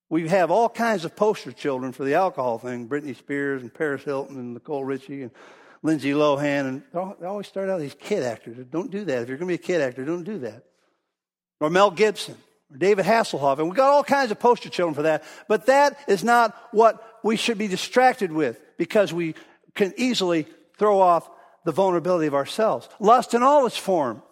We 0.08 0.28
have 0.28 0.50
all 0.50 0.68
kinds 0.68 1.04
of 1.04 1.16
poster 1.16 1.50
children 1.50 1.92
for 1.92 2.04
the 2.04 2.14
alcohol 2.14 2.58
thing 2.58 2.88
Britney 2.88 3.16
Spears 3.16 3.62
and 3.62 3.72
Paris 3.72 4.04
Hilton 4.04 4.36
and 4.36 4.54
Nicole 4.54 4.84
Richie 4.84 5.22
and 5.22 5.30
Lindsay 5.82 6.12
Lohan. 6.12 6.68
And 6.68 6.82
they 7.20 7.26
always 7.26 7.48
start 7.48 7.68
out 7.68 7.80
these 7.80 7.96
kid 7.98 8.22
actors. 8.22 8.56
Don't 8.70 8.90
do 8.90 9.04
that. 9.04 9.22
If 9.22 9.28
you're 9.28 9.38
going 9.38 9.48
to 9.48 9.58
be 9.58 9.62
a 9.62 9.66
kid 9.66 9.80
actor, 9.80 10.04
don't 10.04 10.24
do 10.24 10.38
that. 10.40 10.64
Or 11.60 11.70
Mel 11.70 11.90
Gibson 11.90 12.36
or 12.72 12.76
David 12.76 13.04
Hasselhoff. 13.04 13.58
And 13.58 13.66
we've 13.66 13.76
got 13.76 13.90
all 13.90 14.04
kinds 14.04 14.30
of 14.30 14.38
poster 14.38 14.68
children 14.68 14.94
for 14.94 15.02
that. 15.02 15.24
But 15.48 15.66
that 15.66 15.98
is 16.06 16.22
not 16.22 16.56
what 16.70 17.02
we 17.24 17.36
should 17.36 17.58
be 17.58 17.68
distracted 17.68 18.30
with 18.30 18.60
because 18.76 19.12
we 19.12 19.34
can 19.74 19.92
easily 19.96 20.46
throw 20.78 21.00
off 21.00 21.28
the 21.64 21.72
vulnerability 21.72 22.28
of 22.28 22.34
ourselves. 22.34 22.88
Lust 23.00 23.34
in 23.34 23.42
all 23.42 23.66
its 23.66 23.76
form 23.76 24.22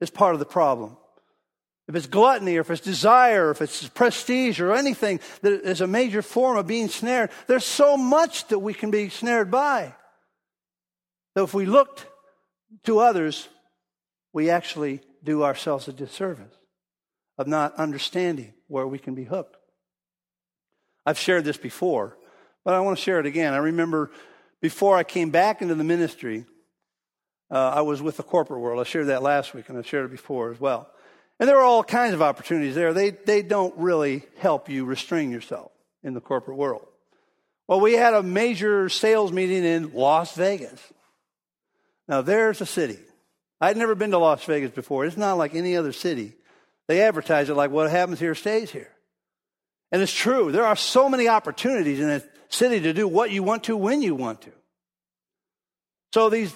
is 0.00 0.10
part 0.10 0.34
of 0.34 0.40
the 0.40 0.44
problem. 0.44 0.98
If 1.86 1.94
it's 1.94 2.06
gluttony 2.06 2.56
or 2.56 2.60
if 2.60 2.70
it's 2.70 2.80
desire 2.80 3.48
or 3.48 3.50
if 3.50 3.60
it's 3.60 3.86
prestige 3.88 4.58
or 4.58 4.72
anything 4.72 5.20
that 5.42 5.52
is 5.52 5.82
a 5.82 5.86
major 5.86 6.22
form 6.22 6.56
of 6.56 6.66
being 6.66 6.88
snared, 6.88 7.30
there's 7.46 7.64
so 7.64 7.96
much 7.96 8.48
that 8.48 8.58
we 8.58 8.72
can 8.72 8.90
be 8.90 9.10
snared 9.10 9.50
by. 9.50 9.94
So 11.36 11.44
if 11.44 11.52
we 11.52 11.66
looked 11.66 12.06
to 12.84 13.00
others, 13.00 13.48
we 14.32 14.50
actually 14.50 15.00
do 15.22 15.42
ourselves 15.42 15.86
a 15.88 15.92
disservice 15.92 16.54
of 17.36 17.46
not 17.46 17.74
understanding 17.76 18.54
where 18.68 18.86
we 18.86 18.98
can 18.98 19.14
be 19.14 19.24
hooked. 19.24 19.56
I've 21.04 21.18
shared 21.18 21.44
this 21.44 21.58
before, 21.58 22.16
but 22.64 22.72
I 22.72 22.80
want 22.80 22.96
to 22.96 23.04
share 23.04 23.20
it 23.20 23.26
again. 23.26 23.52
I 23.52 23.58
remember 23.58 24.10
before 24.62 24.96
I 24.96 25.02
came 25.02 25.30
back 25.30 25.60
into 25.60 25.74
the 25.74 25.84
ministry, 25.84 26.46
uh, 27.50 27.72
I 27.74 27.82
was 27.82 28.00
with 28.00 28.16
the 28.16 28.22
corporate 28.22 28.60
world. 28.60 28.80
I 28.80 28.84
shared 28.84 29.08
that 29.08 29.22
last 29.22 29.52
week, 29.52 29.68
and 29.68 29.76
I've 29.76 29.86
shared 29.86 30.06
it 30.06 30.10
before 30.10 30.50
as 30.50 30.58
well. 30.58 30.90
And 31.40 31.48
there 31.48 31.58
are 31.58 31.64
all 31.64 31.82
kinds 31.82 32.14
of 32.14 32.22
opportunities 32.22 32.74
there. 32.74 32.92
They, 32.92 33.10
they 33.10 33.42
don't 33.42 33.76
really 33.76 34.22
help 34.38 34.68
you 34.68 34.84
restrain 34.84 35.30
yourself 35.30 35.72
in 36.02 36.14
the 36.14 36.20
corporate 36.20 36.56
world. 36.56 36.86
Well, 37.66 37.80
we 37.80 37.94
had 37.94 38.14
a 38.14 38.22
major 38.22 38.88
sales 38.88 39.32
meeting 39.32 39.64
in 39.64 39.92
Las 39.94 40.34
Vegas. 40.36 40.80
Now, 42.06 42.20
there's 42.20 42.60
a 42.60 42.66
city. 42.66 42.98
I'd 43.60 43.76
never 43.76 43.94
been 43.94 44.10
to 44.10 44.18
Las 44.18 44.44
Vegas 44.44 44.70
before. 44.70 45.06
It's 45.06 45.16
not 45.16 45.38
like 45.38 45.54
any 45.54 45.76
other 45.76 45.92
city. 45.92 46.34
They 46.86 47.00
advertise 47.00 47.48
it 47.48 47.54
like 47.54 47.70
what 47.70 47.90
happens 47.90 48.20
here 48.20 48.34
stays 48.34 48.70
here. 48.70 48.90
And 49.90 50.02
it's 50.02 50.12
true. 50.12 50.52
There 50.52 50.66
are 50.66 50.76
so 50.76 51.08
many 51.08 51.28
opportunities 51.28 52.00
in 52.00 52.10
a 52.10 52.22
city 52.48 52.80
to 52.80 52.92
do 52.92 53.08
what 53.08 53.30
you 53.30 53.42
want 53.42 53.64
to 53.64 53.76
when 53.76 54.02
you 54.02 54.14
want 54.14 54.42
to. 54.42 54.52
So 56.12 56.28
these 56.28 56.54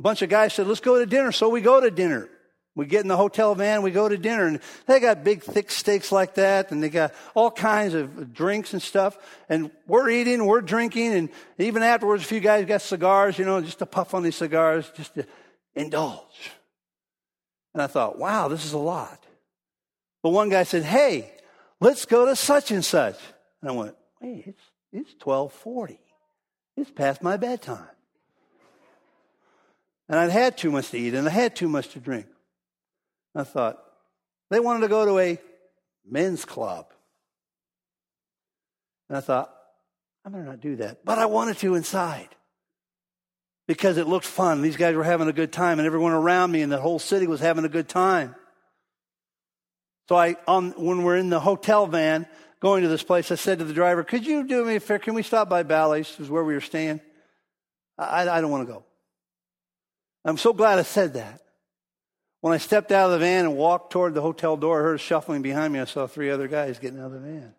bunch 0.00 0.22
of 0.22 0.28
guys 0.28 0.54
said, 0.54 0.66
let's 0.66 0.80
go 0.80 0.98
to 0.98 1.06
dinner. 1.06 1.30
So 1.30 1.48
we 1.48 1.60
go 1.60 1.80
to 1.80 1.90
dinner. 1.90 2.28
We 2.76 2.86
get 2.86 3.02
in 3.02 3.08
the 3.08 3.16
hotel 3.16 3.54
van, 3.54 3.82
we 3.82 3.90
go 3.90 4.08
to 4.08 4.16
dinner, 4.16 4.46
and 4.46 4.60
they 4.86 5.00
got 5.00 5.24
big, 5.24 5.42
thick 5.42 5.70
steaks 5.70 6.12
like 6.12 6.34
that, 6.34 6.70
and 6.70 6.82
they 6.82 6.88
got 6.88 7.12
all 7.34 7.50
kinds 7.50 7.94
of 7.94 8.32
drinks 8.32 8.72
and 8.72 8.80
stuff. 8.80 9.18
And 9.48 9.70
we're 9.86 10.08
eating, 10.08 10.46
we're 10.46 10.60
drinking, 10.60 11.12
and 11.12 11.28
even 11.58 11.82
afterwards, 11.82 12.22
a 12.22 12.26
few 12.26 12.40
guys 12.40 12.64
got 12.66 12.80
cigars, 12.80 13.38
you 13.38 13.44
know, 13.44 13.60
just 13.60 13.80
to 13.80 13.86
puff 13.86 14.14
on 14.14 14.22
these 14.22 14.36
cigars, 14.36 14.90
just 14.96 15.14
to 15.14 15.26
indulge. 15.74 16.52
And 17.74 17.82
I 17.82 17.88
thought, 17.88 18.18
wow, 18.18 18.48
this 18.48 18.64
is 18.64 18.72
a 18.72 18.78
lot. 18.78 19.18
But 20.22 20.30
one 20.30 20.48
guy 20.48 20.62
said, 20.62 20.84
hey, 20.84 21.32
let's 21.80 22.04
go 22.04 22.26
to 22.26 22.36
such 22.36 22.70
and 22.70 22.84
such. 22.84 23.16
And 23.60 23.70
I 23.70 23.74
went, 23.74 23.96
wait, 24.20 24.44
it's, 24.46 24.62
it's 24.92 25.24
1240. 25.24 25.98
It's 26.76 26.90
past 26.90 27.22
my 27.22 27.36
bedtime. 27.36 27.84
And 30.08 30.18
I'd 30.18 30.30
had 30.30 30.56
too 30.56 30.70
much 30.70 30.90
to 30.90 30.98
eat 30.98 31.14
and 31.14 31.28
I 31.28 31.30
had 31.30 31.54
too 31.54 31.68
much 31.68 31.88
to 31.90 32.00
drink. 32.00 32.26
I 33.34 33.44
thought, 33.44 33.82
they 34.50 34.60
wanted 34.60 34.80
to 34.80 34.88
go 34.88 35.04
to 35.06 35.18
a 35.18 35.38
men's 36.08 36.44
club. 36.44 36.86
And 39.08 39.16
I 39.16 39.20
thought, 39.20 39.54
I 40.24 40.30
better 40.30 40.44
not 40.44 40.60
do 40.60 40.76
that. 40.76 41.04
But 41.04 41.18
I 41.18 41.26
wanted 41.26 41.58
to 41.58 41.74
inside 41.74 42.28
because 43.66 43.96
it 43.96 44.08
looked 44.08 44.26
fun. 44.26 44.62
These 44.62 44.76
guys 44.76 44.96
were 44.96 45.04
having 45.04 45.28
a 45.28 45.32
good 45.32 45.52
time, 45.52 45.78
and 45.78 45.86
everyone 45.86 46.12
around 46.12 46.50
me 46.50 46.62
and 46.62 46.72
the 46.72 46.80
whole 46.80 46.98
city 46.98 47.26
was 47.26 47.40
having 47.40 47.64
a 47.64 47.68
good 47.68 47.88
time. 47.88 48.34
So 50.08 50.16
I, 50.16 50.36
on, 50.48 50.72
when 50.72 51.04
we're 51.04 51.16
in 51.16 51.30
the 51.30 51.38
hotel 51.38 51.86
van 51.86 52.26
going 52.60 52.82
to 52.82 52.88
this 52.88 53.04
place, 53.04 53.30
I 53.30 53.36
said 53.36 53.60
to 53.60 53.64
the 53.64 53.72
driver, 53.72 54.02
"Could 54.02 54.26
you 54.26 54.46
do 54.46 54.64
me 54.64 54.76
a 54.76 54.80
favor? 54.80 54.98
Can 54.98 55.14
we 55.14 55.22
stop 55.22 55.48
by 55.48 55.62
Bally's? 55.62 56.18
Is 56.18 56.28
where 56.28 56.42
we 56.42 56.54
were 56.54 56.60
staying. 56.60 57.00
I, 57.96 58.28
I 58.28 58.40
don't 58.40 58.50
want 58.50 58.66
to 58.66 58.72
go." 58.72 58.84
I'm 60.24 60.36
so 60.36 60.52
glad 60.52 60.78
I 60.80 60.82
said 60.82 61.14
that. 61.14 61.40
When 62.40 62.52
I 62.52 62.58
stepped 62.58 62.90
out 62.90 63.06
of 63.06 63.12
the 63.12 63.18
van 63.18 63.44
and 63.44 63.56
walked 63.56 63.92
toward 63.92 64.14
the 64.14 64.22
hotel 64.22 64.56
door, 64.56 64.80
I 64.80 64.82
heard 64.82 65.00
shuffling 65.00 65.42
behind 65.42 65.72
me. 65.72 65.80
I 65.80 65.84
saw 65.84 66.06
three 66.06 66.30
other 66.30 66.48
guys 66.48 66.78
getting 66.78 66.98
out 66.98 67.06
of 67.06 67.12
the 67.12 67.18
van. 67.20 67.54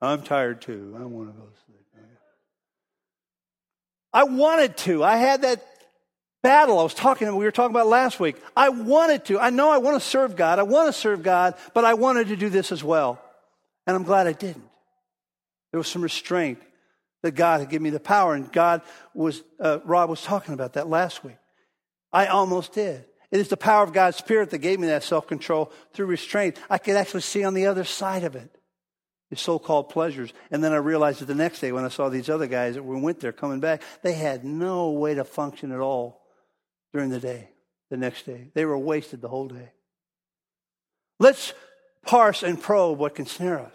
I'm 0.00 0.22
tired 0.22 0.62
too. 0.62 0.96
I 0.98 1.04
want 1.04 1.28
to 1.28 1.38
go 1.38 1.46
to 1.46 1.52
sleep. 1.66 1.76
I 4.16 4.24
wanted 4.24 4.78
to. 4.78 5.04
I 5.04 5.16
had 5.16 5.42
that 5.42 5.62
battle 6.42 6.78
I 6.78 6.84
was 6.84 6.94
talking 6.94 7.28
we 7.36 7.44
were 7.44 7.50
talking 7.50 7.72
about 7.74 7.86
last 7.86 8.18
week. 8.18 8.36
I 8.56 8.70
wanted 8.70 9.26
to. 9.26 9.38
I 9.38 9.50
know 9.50 9.70
I 9.70 9.76
want 9.76 10.00
to 10.00 10.08
serve 10.08 10.36
God. 10.36 10.58
I 10.58 10.62
want 10.62 10.86
to 10.86 10.92
serve 10.92 11.22
God, 11.22 11.54
but 11.74 11.84
I 11.84 11.92
wanted 11.92 12.28
to 12.28 12.36
do 12.36 12.48
this 12.48 12.72
as 12.72 12.82
well. 12.82 13.20
And 13.86 13.94
I'm 13.94 14.04
glad 14.04 14.26
I 14.26 14.32
didn't. 14.32 14.64
There 15.70 15.78
was 15.78 15.88
some 15.88 16.00
restraint 16.00 16.62
that 17.22 17.32
God 17.32 17.60
had 17.60 17.68
given 17.68 17.82
me 17.82 17.90
the 17.90 18.00
power, 18.00 18.34
and 18.34 18.50
God 18.50 18.80
was, 19.12 19.42
uh, 19.60 19.80
Rob 19.84 20.08
was 20.08 20.22
talking 20.22 20.54
about 20.54 20.74
that 20.74 20.88
last 20.88 21.22
week. 21.22 21.36
I 22.12 22.26
almost 22.26 22.72
did. 22.72 23.04
It 23.30 23.40
is 23.40 23.48
the 23.48 23.56
power 23.56 23.82
of 23.82 23.92
God's 23.92 24.16
Spirit 24.16 24.50
that 24.50 24.58
gave 24.58 24.78
me 24.78 24.86
that 24.88 25.02
self 25.02 25.26
control 25.26 25.72
through 25.92 26.06
restraint. 26.06 26.58
I 26.70 26.78
could 26.78 26.96
actually 26.96 27.22
see 27.22 27.44
on 27.44 27.54
the 27.54 27.66
other 27.66 27.84
side 27.84 28.24
of 28.24 28.36
it 28.36 28.56
the 29.30 29.36
so 29.36 29.58
called 29.58 29.88
pleasures. 29.88 30.32
And 30.50 30.62
then 30.62 30.72
I 30.72 30.76
realized 30.76 31.20
that 31.20 31.26
the 31.26 31.34
next 31.34 31.60
day 31.60 31.72
when 31.72 31.84
I 31.84 31.88
saw 31.88 32.08
these 32.08 32.30
other 32.30 32.46
guys 32.46 32.74
that 32.74 32.82
we 32.84 33.00
went 33.00 33.20
there 33.20 33.32
coming 33.32 33.60
back, 33.60 33.82
they 34.02 34.12
had 34.12 34.44
no 34.44 34.92
way 34.92 35.14
to 35.14 35.24
function 35.24 35.72
at 35.72 35.80
all 35.80 36.22
during 36.92 37.10
the 37.10 37.20
day, 37.20 37.50
the 37.90 37.96
next 37.96 38.24
day. 38.24 38.50
They 38.54 38.64
were 38.64 38.78
wasted 38.78 39.20
the 39.20 39.28
whole 39.28 39.48
day. 39.48 39.70
Let's 41.18 41.54
parse 42.04 42.42
and 42.42 42.60
probe 42.60 42.98
what 42.98 43.14
can 43.14 43.26
snare 43.26 43.58
us. 43.58 43.74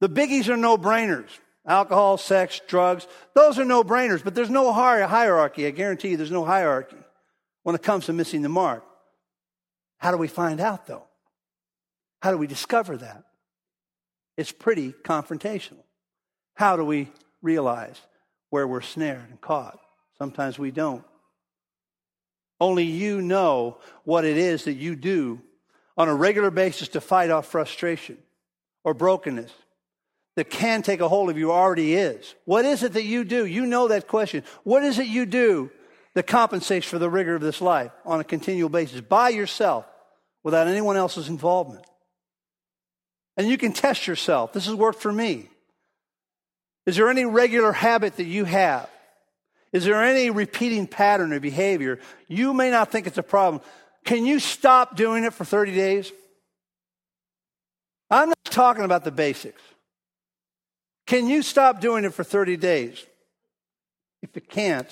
The 0.00 0.08
biggies 0.08 0.48
are 0.48 0.56
no 0.56 0.76
brainers. 0.76 1.28
Alcohol, 1.66 2.16
sex, 2.16 2.60
drugs, 2.66 3.06
those 3.34 3.58
are 3.58 3.64
no 3.64 3.84
brainers, 3.84 4.24
but 4.24 4.34
there's 4.34 4.50
no 4.50 4.72
hierarchy. 4.72 5.66
I 5.66 5.70
guarantee 5.70 6.10
you 6.10 6.16
there's 6.16 6.30
no 6.30 6.44
hierarchy 6.44 6.96
when 7.62 7.74
it 7.74 7.82
comes 7.82 8.06
to 8.06 8.12
missing 8.12 8.42
the 8.42 8.48
mark. 8.48 8.84
How 9.98 10.10
do 10.10 10.16
we 10.16 10.28
find 10.28 10.60
out, 10.60 10.86
though? 10.86 11.04
How 12.22 12.30
do 12.30 12.38
we 12.38 12.46
discover 12.46 12.96
that? 12.96 13.24
It's 14.36 14.52
pretty 14.52 14.92
confrontational. 14.92 15.84
How 16.54 16.76
do 16.76 16.84
we 16.84 17.08
realize 17.42 18.00
where 18.48 18.66
we're 18.66 18.80
snared 18.80 19.28
and 19.28 19.40
caught? 19.40 19.78
Sometimes 20.18 20.58
we 20.58 20.70
don't. 20.70 21.04
Only 22.58 22.84
you 22.84 23.20
know 23.20 23.78
what 24.04 24.24
it 24.24 24.36
is 24.36 24.64
that 24.64 24.74
you 24.74 24.96
do 24.96 25.40
on 25.96 26.08
a 26.08 26.14
regular 26.14 26.50
basis 26.50 26.88
to 26.88 27.00
fight 27.00 27.30
off 27.30 27.46
frustration 27.46 28.18
or 28.84 28.94
brokenness 28.94 29.52
that 30.36 30.50
can 30.50 30.82
take 30.82 31.00
a 31.00 31.08
hold 31.08 31.30
of 31.30 31.38
you 31.38 31.52
already 31.52 31.94
is. 31.94 32.34
What 32.44 32.64
is 32.64 32.82
it 32.82 32.92
that 32.94 33.04
you 33.04 33.24
do? 33.24 33.44
You 33.46 33.66
know 33.66 33.88
that 33.88 34.08
question. 34.08 34.44
What 34.64 34.82
is 34.84 34.98
it 34.98 35.06
you 35.06 35.26
do 35.26 35.70
that 36.14 36.26
compensates 36.26 36.86
for 36.86 36.98
the 36.98 37.10
rigor 37.10 37.34
of 37.34 37.42
this 37.42 37.60
life 37.60 37.92
on 38.04 38.20
a 38.20 38.24
continual 38.24 38.68
basis 38.68 39.00
by 39.00 39.30
yourself 39.30 39.86
without 40.42 40.68
anyone 40.68 40.96
else's 40.96 41.28
involvement? 41.28 41.84
And 43.36 43.48
you 43.48 43.58
can 43.58 43.72
test 43.72 44.06
yourself. 44.06 44.52
This 44.52 44.66
has 44.66 44.74
worked 44.74 45.00
for 45.00 45.12
me. 45.12 45.48
Is 46.86 46.96
there 46.96 47.08
any 47.08 47.24
regular 47.24 47.72
habit 47.72 48.16
that 48.16 48.24
you 48.24 48.44
have? 48.44 48.88
Is 49.72 49.84
there 49.84 50.02
any 50.02 50.30
repeating 50.30 50.86
pattern 50.86 51.32
of 51.32 51.42
behavior? 51.42 52.00
You 52.26 52.52
may 52.52 52.70
not 52.70 52.90
think 52.90 53.06
it's 53.06 53.18
a 53.18 53.22
problem. 53.22 53.62
Can 54.04 54.26
you 54.26 54.40
stop 54.40 54.96
doing 54.96 55.24
it 55.24 55.32
for 55.32 55.44
30 55.44 55.74
days? 55.74 56.12
I'm 58.10 58.28
not 58.28 58.44
talking 58.44 58.84
about 58.84 59.04
the 59.04 59.12
basics. 59.12 59.62
Can 61.10 61.26
you 61.26 61.42
stop 61.42 61.80
doing 61.80 62.04
it 62.04 62.14
for 62.14 62.22
30 62.22 62.56
days? 62.56 63.04
If 64.22 64.30
you 64.32 64.42
can't, 64.42 64.86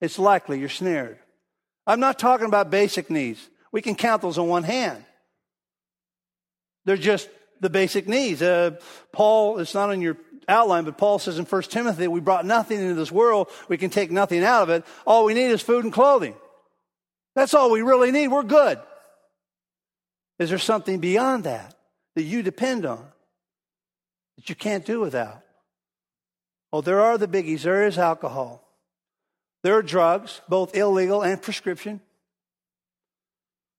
it's 0.00 0.18
likely 0.18 0.58
you're 0.58 0.68
snared. 0.68 1.16
I'm 1.86 2.00
not 2.00 2.18
talking 2.18 2.48
about 2.48 2.72
basic 2.72 3.08
needs. 3.08 3.48
We 3.70 3.80
can 3.80 3.94
count 3.94 4.20
those 4.20 4.36
on 4.36 4.48
one 4.48 4.64
hand. 4.64 5.04
They're 6.86 6.96
just 6.96 7.28
the 7.60 7.70
basic 7.70 8.08
needs. 8.08 8.42
Uh, 8.42 8.80
Paul, 9.12 9.60
it's 9.60 9.72
not 9.72 9.90
on 9.90 10.00
your 10.00 10.16
outline, 10.48 10.86
but 10.86 10.98
Paul 10.98 11.20
says 11.20 11.38
in 11.38 11.44
1 11.44 11.62
Timothy, 11.62 12.08
we 12.08 12.18
brought 12.18 12.44
nothing 12.44 12.80
into 12.80 12.94
this 12.94 13.12
world. 13.12 13.48
We 13.68 13.78
can 13.78 13.90
take 13.90 14.10
nothing 14.10 14.42
out 14.42 14.64
of 14.64 14.70
it. 14.70 14.84
All 15.06 15.24
we 15.24 15.34
need 15.34 15.52
is 15.52 15.62
food 15.62 15.84
and 15.84 15.92
clothing. 15.92 16.34
That's 17.36 17.54
all 17.54 17.70
we 17.70 17.82
really 17.82 18.10
need. 18.10 18.26
We're 18.26 18.42
good. 18.42 18.80
Is 20.40 20.48
there 20.48 20.58
something 20.58 20.98
beyond 20.98 21.44
that 21.44 21.76
that 22.16 22.24
you 22.24 22.42
depend 22.42 22.86
on 22.86 23.06
that 24.36 24.48
you 24.48 24.56
can't 24.56 24.84
do 24.84 24.98
without? 24.98 25.44
Oh, 26.72 26.80
there 26.80 27.00
are 27.00 27.18
the 27.18 27.28
biggies. 27.28 27.62
There 27.62 27.86
is 27.86 27.98
alcohol. 27.98 28.62
There 29.62 29.74
are 29.74 29.82
drugs, 29.82 30.40
both 30.48 30.74
illegal 30.74 31.22
and 31.22 31.40
prescription. 31.40 32.00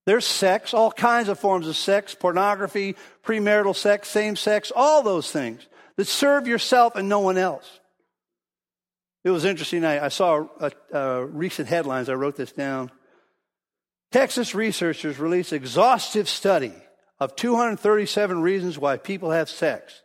There's 0.05 0.25
sex, 0.25 0.73
all 0.73 0.91
kinds 0.91 1.29
of 1.29 1.39
forms 1.39 1.67
of 1.67 1.75
sex, 1.75 2.15
pornography, 2.15 2.95
premarital 3.23 3.75
sex, 3.75 4.09
same 4.09 4.35
sex, 4.35 4.71
all 4.75 5.03
those 5.03 5.31
things 5.31 5.65
that 5.95 6.07
serve 6.07 6.47
yourself 6.47 6.95
and 6.95 7.07
no 7.07 7.19
one 7.19 7.37
else. 7.37 7.79
It 9.23 9.29
was 9.29 9.45
interesting. 9.45 9.85
I, 9.85 10.05
I 10.05 10.07
saw 10.07 10.47
a, 10.59 10.71
a 10.91 11.25
recent 11.25 11.67
headlines. 11.67 12.09
I 12.09 12.13
wrote 12.13 12.35
this 12.35 12.51
down. 12.51 12.91
Texas 14.11 14.55
researchers 14.55 15.19
released 15.19 15.53
exhaustive 15.53 16.27
study 16.27 16.73
of 17.19 17.35
237 17.35 18.41
reasons 18.41 18.79
why 18.79 18.97
people 18.97 19.31
have 19.31 19.49
sex. 19.49 20.01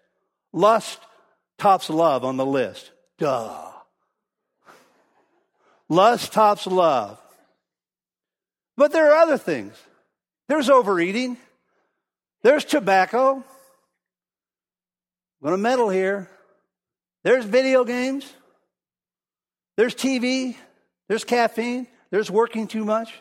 Lust 0.52 1.00
tops 1.58 1.90
love 1.90 2.24
on 2.24 2.36
the 2.36 2.46
list. 2.46 2.90
Duh. 3.18 3.72
Lust 5.88 6.32
tops 6.32 6.66
love. 6.66 7.20
But 8.76 8.92
there 8.92 9.12
are 9.12 9.16
other 9.22 9.38
things. 9.38 9.74
There's 10.48 10.68
overeating. 10.68 11.36
There's 12.42 12.64
tobacco. 12.64 13.36
I'm 13.36 13.44
going 15.42 15.52
to 15.52 15.58
meddle 15.62 15.88
here. 15.88 16.30
There's 17.24 17.44
video 17.44 17.84
games. 17.84 18.30
There's 19.76 19.94
TV. 19.94 20.56
There's 21.08 21.24
caffeine. 21.24 21.86
There's 22.10 22.30
working 22.30 22.66
too 22.66 22.84
much. 22.84 23.12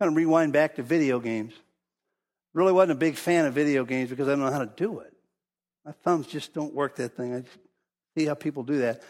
Kind 0.00 0.10
of 0.10 0.16
rewind 0.16 0.52
back 0.52 0.76
to 0.76 0.82
video 0.82 1.20
games. 1.20 1.52
Really 2.54 2.72
wasn't 2.72 2.92
a 2.92 2.96
big 2.96 3.16
fan 3.16 3.46
of 3.46 3.54
video 3.54 3.84
games 3.84 4.10
because 4.10 4.28
I 4.28 4.32
don't 4.32 4.40
know 4.40 4.50
how 4.50 4.58
to 4.58 4.72
do 4.76 5.00
it. 5.00 5.12
My 5.86 5.92
thumbs 6.02 6.26
just 6.26 6.52
don't 6.52 6.74
work 6.74 6.96
that 6.96 7.16
thing. 7.16 7.32
I 7.32 7.44
see 8.18 8.26
how 8.26 8.34
people 8.34 8.64
do 8.64 8.78
that. 8.78 9.02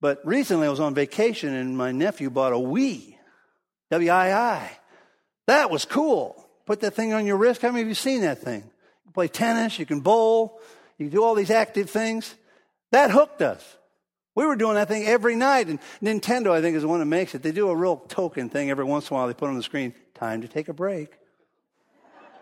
But 0.00 0.26
recently 0.26 0.66
I 0.66 0.70
was 0.70 0.80
on 0.80 0.94
vacation 0.94 1.54
and 1.54 1.76
my 1.76 1.92
nephew 1.92 2.28
bought 2.28 2.52
a 2.52 2.56
Wii, 2.56 3.14
W-I-I. 3.92 4.78
That 5.46 5.70
was 5.70 5.84
cool. 5.84 6.44
Put 6.66 6.80
that 6.80 6.94
thing 6.94 7.12
on 7.12 7.24
your 7.24 7.36
wrist. 7.36 7.62
How 7.62 7.70
many 7.70 7.82
of 7.82 7.88
you 7.88 7.94
seen 7.94 8.22
that 8.22 8.40
thing? 8.40 8.64
You 9.06 9.12
play 9.12 9.28
tennis, 9.28 9.78
you 9.78 9.86
can 9.86 10.00
bowl, 10.00 10.60
you 10.98 11.06
can 11.06 11.14
do 11.16 11.22
all 11.22 11.36
these 11.36 11.52
active 11.52 11.88
things. 11.88 12.34
That 12.90 13.12
hooked 13.12 13.40
us. 13.40 13.64
We 14.34 14.44
were 14.44 14.56
doing 14.56 14.74
that 14.74 14.88
thing 14.88 15.06
every 15.06 15.36
night. 15.36 15.68
And 15.68 15.78
Nintendo, 16.02 16.50
I 16.50 16.60
think, 16.60 16.74
is 16.74 16.82
the 16.82 16.88
one 16.88 16.98
that 16.98 17.06
makes 17.06 17.36
it. 17.36 17.44
They 17.44 17.52
do 17.52 17.68
a 17.68 17.76
real 17.76 17.98
token 18.08 18.48
thing 18.48 18.70
every 18.70 18.84
once 18.84 19.08
in 19.08 19.14
a 19.14 19.18
while. 19.18 19.28
They 19.28 19.34
put 19.34 19.48
on 19.48 19.56
the 19.56 19.62
screen, 19.62 19.94
time 20.14 20.42
to 20.42 20.48
take 20.48 20.68
a 20.68 20.72
break. 20.72 21.12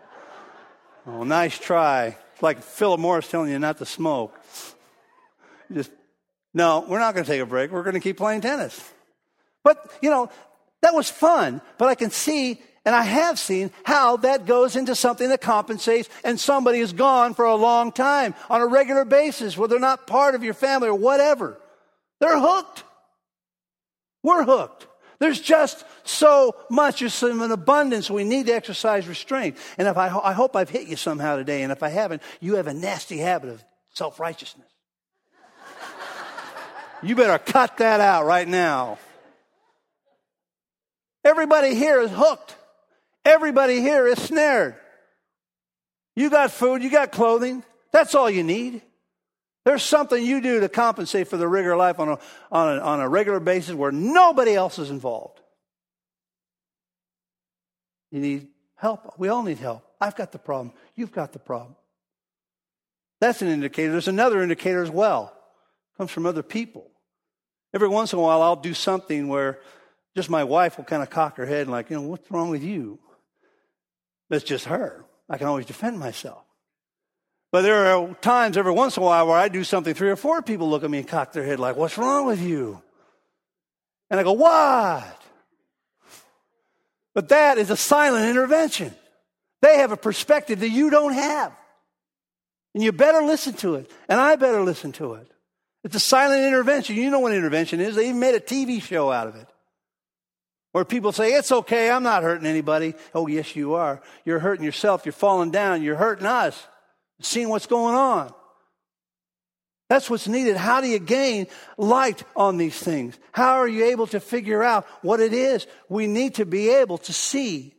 oh, 1.05 1.23
nice 1.23 1.59
try. 1.59 2.17
It's 2.41 2.43
like 2.43 2.63
Philip 2.63 2.99
Morris 2.99 3.29
telling 3.29 3.51
you 3.51 3.59
not 3.59 3.77
to 3.77 3.85
smoke. 3.85 4.35
You 5.69 5.75
Just, 5.75 5.91
no, 6.55 6.83
we're 6.87 6.97
not 6.97 7.13
going 7.13 7.23
to 7.23 7.31
take 7.31 7.39
a 7.39 7.45
break. 7.45 7.69
We're 7.69 7.83
going 7.83 7.93
to 7.93 7.99
keep 7.99 8.17
playing 8.17 8.41
tennis. 8.41 8.83
But, 9.63 9.77
you 10.01 10.09
know, 10.09 10.27
that 10.81 10.95
was 10.95 11.07
fun. 11.07 11.61
But 11.77 11.89
I 11.89 11.93
can 11.93 12.09
see 12.09 12.59
and 12.83 12.95
I 12.95 13.03
have 13.03 13.37
seen 13.37 13.69
how 13.83 14.17
that 14.17 14.47
goes 14.47 14.75
into 14.75 14.95
something 14.95 15.29
that 15.29 15.39
compensates, 15.39 16.09
and 16.23 16.39
somebody 16.39 16.79
is 16.79 16.93
gone 16.93 17.35
for 17.35 17.45
a 17.45 17.53
long 17.53 17.91
time 17.91 18.33
on 18.49 18.59
a 18.59 18.65
regular 18.65 19.05
basis, 19.05 19.55
where 19.55 19.67
they're 19.67 19.77
not 19.77 20.07
part 20.07 20.33
of 20.33 20.43
your 20.43 20.55
family 20.55 20.87
or 20.87 20.95
whatever. 20.95 21.59
They're 22.21 22.39
hooked. 22.39 22.83
We're 24.23 24.45
hooked. 24.45 24.87
There's 25.21 25.39
just 25.39 25.85
so 26.03 26.55
much. 26.67 27.01
There's 27.01 27.21
an 27.21 27.51
abundance. 27.51 28.09
We 28.09 28.23
need 28.23 28.47
to 28.47 28.53
exercise 28.53 29.07
restraint. 29.07 29.55
And 29.77 29.87
if 29.87 29.95
I, 29.95 30.07
I 30.07 30.33
hope 30.33 30.55
I've 30.55 30.71
hit 30.71 30.87
you 30.87 30.95
somehow 30.95 31.35
today, 31.35 31.61
and 31.61 31.71
if 31.71 31.83
I 31.83 31.89
haven't, 31.89 32.23
you 32.39 32.55
have 32.55 32.65
a 32.65 32.73
nasty 32.73 33.19
habit 33.19 33.51
of 33.51 33.63
self 33.93 34.19
righteousness. 34.19 34.65
you 37.03 37.15
better 37.15 37.37
cut 37.37 37.77
that 37.77 38.01
out 38.01 38.25
right 38.25 38.47
now. 38.47 38.97
Everybody 41.23 41.75
here 41.75 42.01
is 42.01 42.09
hooked. 42.09 42.55
Everybody 43.23 43.79
here 43.79 44.07
is 44.07 44.19
snared. 44.19 44.75
You 46.15 46.31
got 46.31 46.49
food, 46.49 46.81
you 46.81 46.89
got 46.89 47.11
clothing. 47.11 47.63
That's 47.91 48.15
all 48.15 48.27
you 48.27 48.41
need. 48.41 48.81
There's 49.63 49.83
something 49.83 50.23
you 50.23 50.41
do 50.41 50.59
to 50.61 50.69
compensate 50.69 51.27
for 51.27 51.37
the 51.37 51.47
rigor 51.47 51.73
of 51.73 51.79
life 51.79 51.99
on 51.99 52.09
a, 52.09 52.19
on 52.51 52.77
a, 52.77 52.81
on 52.81 52.99
a 52.99 53.07
regular 53.07 53.39
basis 53.39 53.75
where 53.75 53.91
nobody 53.91 54.55
else 54.55 54.79
is 54.79 54.89
involved. 54.89 55.39
You 58.11 58.19
need 58.19 58.47
help. 58.75 59.19
We 59.19 59.29
all 59.29 59.43
need 59.43 59.59
help. 59.59 59.85
I've 59.99 60.15
got 60.15 60.31
the 60.31 60.39
problem. 60.39 60.73
You've 60.95 61.11
got 61.11 61.31
the 61.31 61.39
problem. 61.39 61.75
That's 63.19 63.43
an 63.43 63.49
indicator. 63.49 63.91
There's 63.91 64.07
another 64.07 64.41
indicator 64.41 64.81
as 64.81 64.89
well. 64.89 65.31
It 65.93 65.97
comes 65.97 66.11
from 66.11 66.25
other 66.25 66.41
people. 66.41 66.89
Every 67.73 67.87
once 67.87 68.13
in 68.13 68.19
a 68.19 68.21
while, 68.21 68.41
I'll 68.41 68.55
do 68.55 68.73
something 68.73 69.27
where 69.27 69.59
just 70.15 70.29
my 70.29 70.43
wife 70.43 70.77
will 70.77 70.85
kind 70.85 71.03
of 71.03 71.09
cock 71.09 71.37
her 71.37 71.45
head 71.45 71.61
and 71.61 71.71
like, 71.71 71.89
you 71.89 71.95
know, 71.95 72.01
what's 72.01 72.29
wrong 72.31 72.49
with 72.49 72.63
you? 72.63 72.99
That's 74.29 74.43
just 74.43 74.65
her. 74.65 75.05
I 75.29 75.37
can 75.37 75.47
always 75.47 75.67
defend 75.67 75.99
myself. 75.99 76.43
But 77.51 77.63
there 77.63 77.93
are 77.93 78.13
times 78.15 78.55
every 78.55 78.71
once 78.71 78.95
in 78.95 79.03
a 79.03 79.05
while 79.05 79.27
where 79.27 79.37
I 79.37 79.49
do 79.49 79.63
something, 79.63 79.93
three 79.93 80.09
or 80.09 80.15
four 80.15 80.41
people 80.41 80.69
look 80.69 80.83
at 80.83 80.89
me 80.89 80.99
and 80.99 81.07
cock 81.07 81.33
their 81.33 81.43
head 81.43 81.59
like, 81.59 81.75
What's 81.75 81.97
wrong 81.97 82.25
with 82.25 82.41
you? 82.41 82.81
And 84.09 84.19
I 84.19 84.23
go, 84.23 84.33
What? 84.33 85.17
But 87.13 87.29
that 87.29 87.57
is 87.57 87.69
a 87.69 87.77
silent 87.77 88.29
intervention. 88.29 88.95
They 89.61 89.77
have 89.77 89.91
a 89.91 89.97
perspective 89.97 90.61
that 90.61 90.69
you 90.69 90.89
don't 90.89 91.13
have. 91.13 91.53
And 92.73 92.81
you 92.81 92.93
better 92.93 93.21
listen 93.21 93.53
to 93.55 93.75
it. 93.75 93.91
And 94.07 94.19
I 94.19 94.37
better 94.37 94.61
listen 94.61 94.93
to 94.93 95.15
it. 95.15 95.29
It's 95.83 95.95
a 95.95 95.99
silent 95.99 96.45
intervention. 96.45 96.95
You 96.95 97.09
know 97.09 97.19
what 97.19 97.33
intervention 97.33 97.81
is. 97.81 97.95
They 97.95 98.07
even 98.07 98.19
made 98.19 98.35
a 98.35 98.39
TV 98.39 98.81
show 98.81 99.11
out 99.11 99.27
of 99.27 99.35
it. 99.35 99.47
Where 100.71 100.85
people 100.85 101.11
say, 101.11 101.33
it's 101.33 101.51
okay, 101.51 101.91
I'm 101.91 102.03
not 102.03 102.23
hurting 102.23 102.47
anybody. 102.47 102.93
Oh, 103.13 103.27
yes, 103.27 103.57
you 103.57 103.73
are. 103.73 104.01
You're 104.23 104.39
hurting 104.39 104.63
yourself. 104.63 105.05
You're 105.05 105.11
falling 105.11 105.51
down. 105.51 105.81
You're 105.81 105.97
hurting 105.97 106.25
us. 106.25 106.65
Seeing 107.21 107.49
what's 107.49 107.67
going 107.67 107.95
on. 107.95 108.33
That's 109.89 110.09
what's 110.09 110.27
needed. 110.27 110.55
How 110.55 110.79
do 110.81 110.87
you 110.87 110.99
gain 110.99 111.47
light 111.77 112.23
on 112.35 112.57
these 112.57 112.79
things? 112.79 113.19
How 113.33 113.57
are 113.57 113.67
you 113.67 113.85
able 113.85 114.07
to 114.07 114.19
figure 114.19 114.63
out 114.63 114.85
what 115.01 115.19
it 115.19 115.33
is? 115.33 115.67
We 115.89 116.07
need 116.07 116.35
to 116.35 116.45
be 116.45 116.69
able 116.69 116.97
to 116.99 117.13
see 117.13 117.75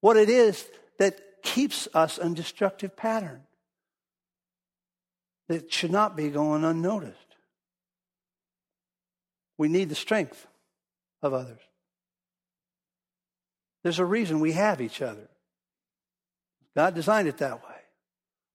what 0.00 0.16
it 0.16 0.30
is 0.30 0.66
that 0.98 1.20
keeps 1.42 1.86
us 1.92 2.16
in 2.16 2.34
destructive 2.34 2.96
pattern. 2.96 3.42
that 5.50 5.72
should 5.72 5.90
not 5.90 6.16
be 6.16 6.28
going 6.28 6.64
unnoticed. 6.64 7.16
We 9.58 9.68
need 9.68 9.88
the 9.88 9.96
strength 9.96 10.46
of 11.22 11.34
others. 11.34 11.60
There's 13.82 13.98
a 13.98 14.04
reason 14.04 14.38
we 14.38 14.52
have 14.52 14.80
each 14.80 15.02
other. 15.02 15.28
God 16.76 16.94
designed 16.94 17.26
it 17.26 17.38
that 17.38 17.64
way. 17.64 17.69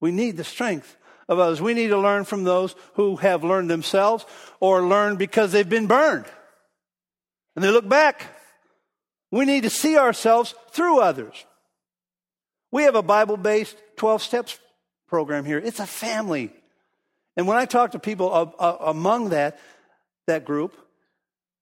We 0.06 0.12
need 0.12 0.38
the 0.38 0.44
strength 0.44 0.98
of 1.28 1.40
others. 1.40 1.60
We 1.60 1.74
need 1.74 1.88
to 1.88 1.98
learn 1.98 2.26
from 2.26 2.44
those 2.44 2.76
who 2.94 3.16
have 3.16 3.44
learned 3.44 3.72
themselves 3.72 4.24
or 4.60 4.84
learned 4.84 5.18
because 5.18 5.52
they've 5.52 5.68
been 5.68 5.88
burned. 5.88 6.26
And 7.56 7.66
they 7.66 7.72
look 7.72 7.90
back. 7.90 8.28
We 9.32 9.46
need 9.46 9.64
to 9.64 9.72
see 9.72 9.98
ourselves 9.98 10.54
through 10.70 11.00
others. 11.00 11.34
We 12.72 12.84
have 12.84 12.94
a 12.94 13.02
Bible 13.02 13.36
based 13.36 13.76
12 13.96 14.22
steps 14.22 14.60
program 15.08 15.44
here. 15.44 15.58
It's 15.58 15.80
a 15.80 15.88
family. 15.88 16.54
And 17.36 17.48
when 17.48 17.58
I 17.58 17.66
talk 17.66 17.94
to 17.94 18.00
people 18.00 18.32
uh, 18.60 18.78
among 18.82 19.30
that, 19.30 19.58
that 20.28 20.46
group, 20.46 20.78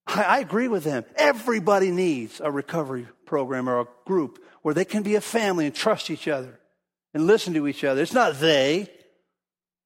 I 0.06 0.40
agree 0.40 0.68
with 0.68 0.84
them. 0.84 1.06
Everybody 1.16 1.90
needs 1.90 2.42
a 2.44 2.50
recovery 2.50 3.08
program 3.24 3.70
or 3.70 3.80
a 3.80 3.86
group 4.04 4.44
where 4.60 4.74
they 4.74 4.84
can 4.84 5.02
be 5.02 5.14
a 5.14 5.22
family 5.22 5.64
and 5.64 5.74
trust 5.74 6.10
each 6.10 6.28
other 6.28 6.60
and 7.14 7.26
listen 7.26 7.54
to 7.54 7.66
each 7.66 7.84
other. 7.84 8.02
It's 8.02 8.12
not 8.12 8.40
they, 8.40 8.90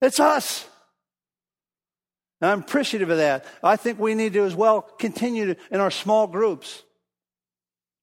it's 0.01 0.19
us. 0.19 0.67
And 2.41 2.51
I'm 2.51 2.61
appreciative 2.61 3.11
of 3.11 3.19
that. 3.19 3.45
I 3.63 3.77
think 3.77 3.99
we 3.99 4.15
need 4.15 4.33
to 4.33 4.45
as 4.45 4.55
well 4.55 4.83
continue 4.83 5.55
to, 5.55 5.57
in 5.71 5.81
our 5.81 5.91
small 5.91 6.27
groups, 6.27 6.83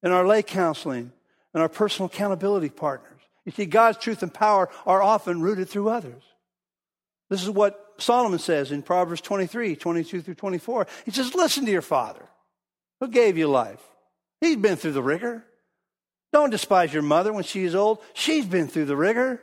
in 0.04 0.12
our 0.12 0.28
lay 0.28 0.44
counseling, 0.44 1.12
and 1.54 1.62
our 1.62 1.70
personal 1.70 2.08
accountability 2.08 2.70
partners. 2.70 3.22
You 3.46 3.52
see, 3.52 3.66
God's 3.66 3.98
truth 3.98 4.24
and 4.24 4.34
power 4.34 4.70
are 4.86 5.02
often 5.02 5.42
rooted 5.42 5.70
through 5.70 5.90
others. 5.90 6.24
This 7.30 7.42
is 7.42 7.50
what 7.50 7.94
Solomon 7.98 8.40
says 8.40 8.72
in 8.72 8.82
Proverbs 8.82 9.22
23, 9.22 9.76
22 9.76 10.22
through 10.22 10.36
24. 10.36 10.88
He 11.06 11.12
says, 11.12 11.34
Listen 11.34 11.66
to 11.66 11.72
your 11.72 11.82
father 11.82 12.26
who 13.00 13.08
gave 13.08 13.38
you 13.38 13.48
life. 13.48 13.82
He's 14.42 14.58
been 14.58 14.76
through 14.76 14.92
the 14.92 15.04
rigor. 15.04 15.46
Don't 16.36 16.50
despise 16.50 16.94
your 16.94 17.02
mother 17.02 17.32
when 17.32 17.46
she 17.46 17.64
is 17.64 17.76
old. 17.76 18.00
She's 18.12 18.46
been 18.46 18.68
through 18.68 18.88
the 18.88 18.98
rigor. 18.98 19.40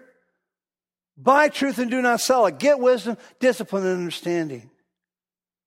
Buy 1.17 1.49
truth 1.49 1.79
and 1.79 1.91
do 1.91 2.03
not 2.03 2.21
sell 2.21 2.45
it. 2.45 2.59
Get 2.59 2.81
wisdom, 2.81 3.17
discipline, 3.41 3.87
and 3.87 3.99
understanding. 4.01 4.71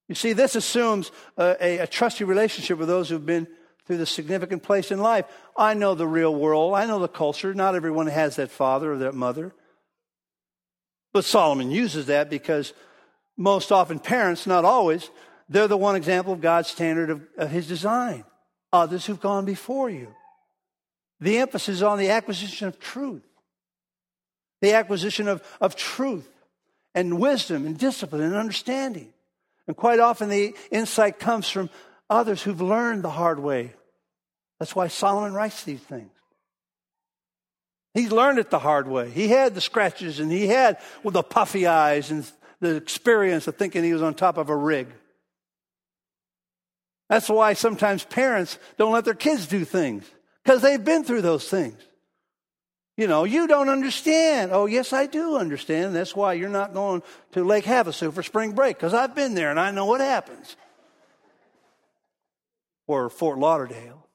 You 0.07 0.13
see, 0.13 0.33
this 0.33 0.55
assumes 0.55 1.09
a, 1.35 1.55
a, 1.59 1.77
a 1.79 1.88
trusty 1.88 2.25
relationship 2.25 2.77
with 2.77 2.88
those 2.88 3.09
who've 3.09 3.25
been 3.25 3.47
through 3.88 3.97
the 3.97 4.05
significant 4.05 4.61
place 4.61 4.91
in 4.91 4.99
life. 4.99 5.25
I 5.57 5.73
know 5.73 5.95
the 5.95 6.05
real 6.07 6.35
world. 6.35 6.75
I 6.75 6.85
know 6.85 6.99
the 6.99 7.07
culture. 7.07 7.55
Not 7.55 7.73
everyone 7.73 8.05
has 8.05 8.35
that 8.35 8.51
father 8.51 8.93
or 8.93 8.97
that 8.99 9.15
mother. 9.15 9.51
But 11.11 11.25
Solomon 11.25 11.71
uses 11.71 12.05
that 12.05 12.29
because 12.29 12.71
most 13.35 13.71
often 13.71 13.97
parents, 13.97 14.45
not 14.45 14.63
always, 14.63 15.09
they're 15.49 15.67
the 15.67 15.75
one 15.75 15.95
example 15.95 16.33
of 16.33 16.41
God's 16.41 16.69
standard 16.69 17.09
of, 17.09 17.23
of 17.35 17.49
his 17.49 17.67
design. 17.67 18.25
Others 18.71 19.07
who've 19.07 19.19
gone 19.19 19.45
before 19.45 19.89
you. 19.89 20.13
The 21.19 21.38
emphasis 21.38 21.78
is 21.78 21.84
on 21.84 21.97
the 21.97 22.10
acquisition 22.10 22.67
of 22.67 22.80
truth 22.80 23.23
the 24.65 24.73
acquisition 24.73 25.28
of, 25.28 25.43
of 25.62 25.75
truth 25.75 26.28
and 26.93 27.19
wisdom 27.19 27.65
and 27.65 27.78
discipline 27.78 28.21
and 28.21 28.36
understanding. 28.36 29.13
And 29.67 29.75
quite 29.75 29.99
often 29.99 30.30
the 30.30 30.56
insight 30.71 31.19
comes 31.19 31.49
from 31.49 31.69
others 32.10 32.41
who've 32.41 32.62
learned 32.62 33.04
the 33.04 33.10
hard 33.10 33.39
way. 33.39 33.73
That's 34.60 34.75
why 34.75 34.88
Solomon 34.88 35.34
writes 35.34 35.63
these 35.63 35.82
things. 35.82 36.10
He's 37.93 38.12
learned 38.12 38.39
it 38.39 38.49
the 38.49 38.60
hard 38.60 38.88
way. 38.88 39.10
He 39.10 39.30
had 39.30 39.56
the 39.56 39.62
scratches 39.62 40.19
and 40.19 40.32
he 40.32 40.47
had 40.47 40.80
with 41.04 41.13
the 41.13 41.23
puffy 41.23 41.67
eyes 41.67 42.12
and 42.12 42.30
the 42.60 42.75
experience 42.75 43.47
of 43.47 43.56
thinking 43.56 43.84
he 43.84 43.93
was 43.93 44.01
on 44.01 44.15
top 44.15 44.38
of 44.38 44.49
a 44.49 44.56
rig. 44.56 44.88
That's 47.08 47.30
why 47.30 47.54
sometimes 47.54 48.04
parents 48.04 48.58
don't 48.78 48.91
let 48.91 49.06
their 49.06 49.13
kids 49.13 49.47
do 49.47 49.63
things 49.63 50.10
because 50.45 50.62
they've 50.62 50.84
been 50.84 51.03
through 51.03 51.23
those 51.23 51.49
things. 51.49 51.81
You 52.97 53.08
know, 53.08 53.23
you 53.23 53.47
don't 53.47 53.67
understand. 53.67 54.51
Oh, 54.53 54.67
yes, 54.67 54.93
I 54.93 55.08
do 55.08 55.38
understand. 55.38 55.95
That's 55.95 56.15
why 56.15 56.34
you're 56.34 56.49
not 56.49 56.73
going 56.73 57.03
to 57.31 57.43
Lake 57.43 57.65
Havasu 57.65 58.13
for 58.13 58.23
spring 58.23 58.53
break, 58.53 58.77
because 58.77 58.93
I've 58.93 59.15
been 59.15 59.34
there 59.34 59.49
and 59.49 59.60
I 59.60 59.71
know 59.71 59.86
what 59.86 59.99
happens. 59.99 60.55
Or 62.88 63.10
Fort 63.10 63.39
Lauderdale. 63.39 64.05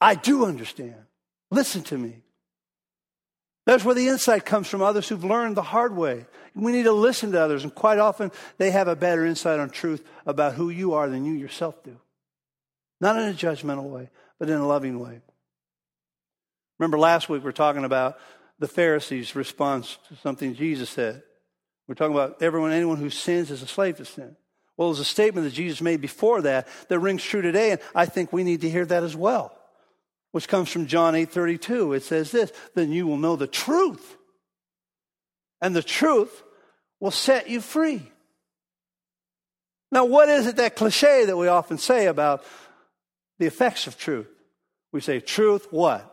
I 0.00 0.14
do 0.14 0.44
understand. 0.44 0.94
Listen 1.50 1.82
to 1.84 1.98
me. 1.98 2.22
That's 3.66 3.84
where 3.84 3.94
the 3.94 4.08
insight 4.08 4.44
comes 4.44 4.68
from 4.68 4.82
others 4.82 5.08
who've 5.08 5.24
learned 5.24 5.56
the 5.56 5.62
hard 5.62 5.96
way. 5.96 6.26
We 6.54 6.72
need 6.72 6.84
to 6.84 6.92
listen 6.92 7.32
to 7.32 7.40
others, 7.40 7.64
and 7.64 7.74
quite 7.74 7.98
often 7.98 8.32
they 8.58 8.70
have 8.70 8.88
a 8.88 8.96
better 8.96 9.24
insight 9.24 9.58
on 9.58 9.70
truth 9.70 10.06
about 10.26 10.54
who 10.54 10.70
you 10.70 10.94
are 10.94 11.08
than 11.08 11.24
you 11.24 11.32
yourself 11.32 11.82
do. 11.82 11.96
Not 13.00 13.16
in 13.16 13.28
a 13.28 13.32
judgmental 13.32 13.84
way, 13.84 14.10
but 14.38 14.50
in 14.50 14.56
a 14.56 14.66
loving 14.66 15.00
way. 15.00 15.20
Remember 16.78 16.98
last 16.98 17.28
week 17.28 17.42
we 17.42 17.46
were 17.46 17.52
talking 17.52 17.84
about 17.84 18.18
the 18.58 18.68
Pharisees' 18.68 19.34
response 19.34 19.98
to 20.08 20.16
something 20.16 20.54
Jesus 20.54 20.90
said. 20.90 21.22
We're 21.88 21.94
talking 21.94 22.14
about 22.14 22.42
everyone, 22.42 22.72
anyone 22.72 22.98
who 22.98 23.10
sins 23.10 23.50
is 23.50 23.62
a 23.62 23.66
slave 23.66 23.96
to 23.96 24.04
sin. 24.04 24.36
Well, 24.76 24.88
there's 24.88 25.00
a 25.00 25.04
statement 25.04 25.44
that 25.46 25.54
Jesus 25.54 25.82
made 25.82 26.00
before 26.00 26.42
that 26.42 26.68
that 26.88 26.98
rings 26.98 27.22
true 27.22 27.42
today, 27.42 27.72
and 27.72 27.80
I 27.94 28.06
think 28.06 28.32
we 28.32 28.44
need 28.44 28.62
to 28.62 28.70
hear 28.70 28.86
that 28.86 29.02
as 29.02 29.14
well, 29.16 29.54
which 30.32 30.48
comes 30.48 30.70
from 30.70 30.86
John 30.86 31.14
8 31.14 31.30
32. 31.30 31.92
It 31.94 32.02
says 32.02 32.30
this 32.30 32.52
Then 32.74 32.92
you 32.92 33.06
will 33.06 33.18
know 33.18 33.36
the 33.36 33.46
truth, 33.46 34.16
and 35.60 35.76
the 35.76 35.82
truth 35.82 36.42
will 36.98 37.10
set 37.10 37.50
you 37.50 37.60
free. 37.60 38.10
Now, 39.92 40.04
what 40.04 40.28
is 40.28 40.46
it 40.46 40.56
that 40.56 40.76
cliche 40.76 41.24
that 41.24 41.36
we 41.36 41.48
often 41.48 41.76
say 41.76 42.06
about 42.06 42.44
the 43.40 43.46
effects 43.46 43.88
of 43.88 43.98
truth? 43.98 44.28
We 44.92 45.00
say, 45.00 45.18
truth 45.18 45.66
what? 45.72 46.06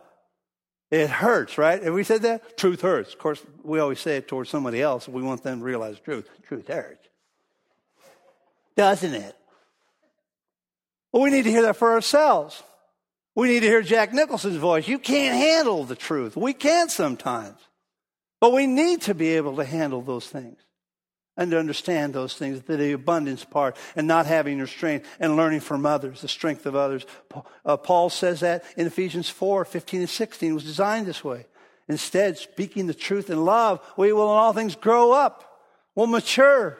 It 0.90 1.10
hurts, 1.10 1.58
right? 1.58 1.82
Have 1.82 1.92
we 1.92 2.02
said 2.02 2.22
that? 2.22 2.56
Truth 2.56 2.80
hurts. 2.80 3.12
Of 3.12 3.18
course, 3.18 3.42
we 3.62 3.78
always 3.78 4.00
say 4.00 4.16
it 4.16 4.26
towards 4.26 4.48
somebody 4.48 4.80
else. 4.80 5.06
We 5.06 5.22
want 5.22 5.42
them 5.42 5.58
to 5.58 5.64
realize 5.64 5.96
the 5.96 6.00
truth. 6.00 6.28
Truth 6.48 6.68
hurts. 6.68 7.06
Doesn't 8.74 9.12
it? 9.12 9.36
Well, 11.12 11.22
we 11.22 11.30
need 11.30 11.44
to 11.44 11.50
hear 11.50 11.62
that 11.62 11.76
for 11.76 11.92
ourselves. 11.92 12.62
We 13.34 13.48
need 13.48 13.60
to 13.60 13.66
hear 13.66 13.82
Jack 13.82 14.14
Nicholson's 14.14 14.56
voice. 14.56 14.88
You 14.88 14.98
can't 14.98 15.36
handle 15.36 15.84
the 15.84 15.96
truth. 15.96 16.34
We 16.34 16.54
can 16.54 16.88
sometimes. 16.88 17.58
But 18.40 18.54
we 18.54 18.66
need 18.66 19.02
to 19.02 19.14
be 19.14 19.28
able 19.36 19.56
to 19.56 19.64
handle 19.64 20.00
those 20.00 20.26
things 20.26 20.58
and 21.38 21.52
to 21.52 21.58
understand 21.58 22.12
those 22.12 22.34
things, 22.34 22.60
the 22.62 22.92
abundance 22.92 23.44
part, 23.44 23.76
and 23.94 24.08
not 24.08 24.26
having 24.26 24.58
restraint 24.58 25.04
and 25.20 25.36
learning 25.36 25.60
from 25.60 25.86
others, 25.86 26.20
the 26.20 26.28
strength 26.28 26.66
of 26.66 26.74
others. 26.74 27.06
Uh, 27.64 27.76
Paul 27.76 28.10
says 28.10 28.40
that 28.40 28.64
in 28.76 28.88
Ephesians 28.88 29.30
4 29.30 29.64
15 29.64 30.00
and 30.00 30.10
16 30.10 30.54
was 30.54 30.64
designed 30.64 31.06
this 31.06 31.22
way. 31.22 31.46
Instead, 31.88 32.36
speaking 32.36 32.88
the 32.88 32.92
truth 32.92 33.30
in 33.30 33.44
love, 33.44 33.80
we 33.96 34.12
will 34.12 34.24
in 34.24 34.36
all 34.36 34.52
things 34.52 34.74
grow 34.74 35.12
up, 35.12 35.62
will 35.94 36.08
mature. 36.08 36.76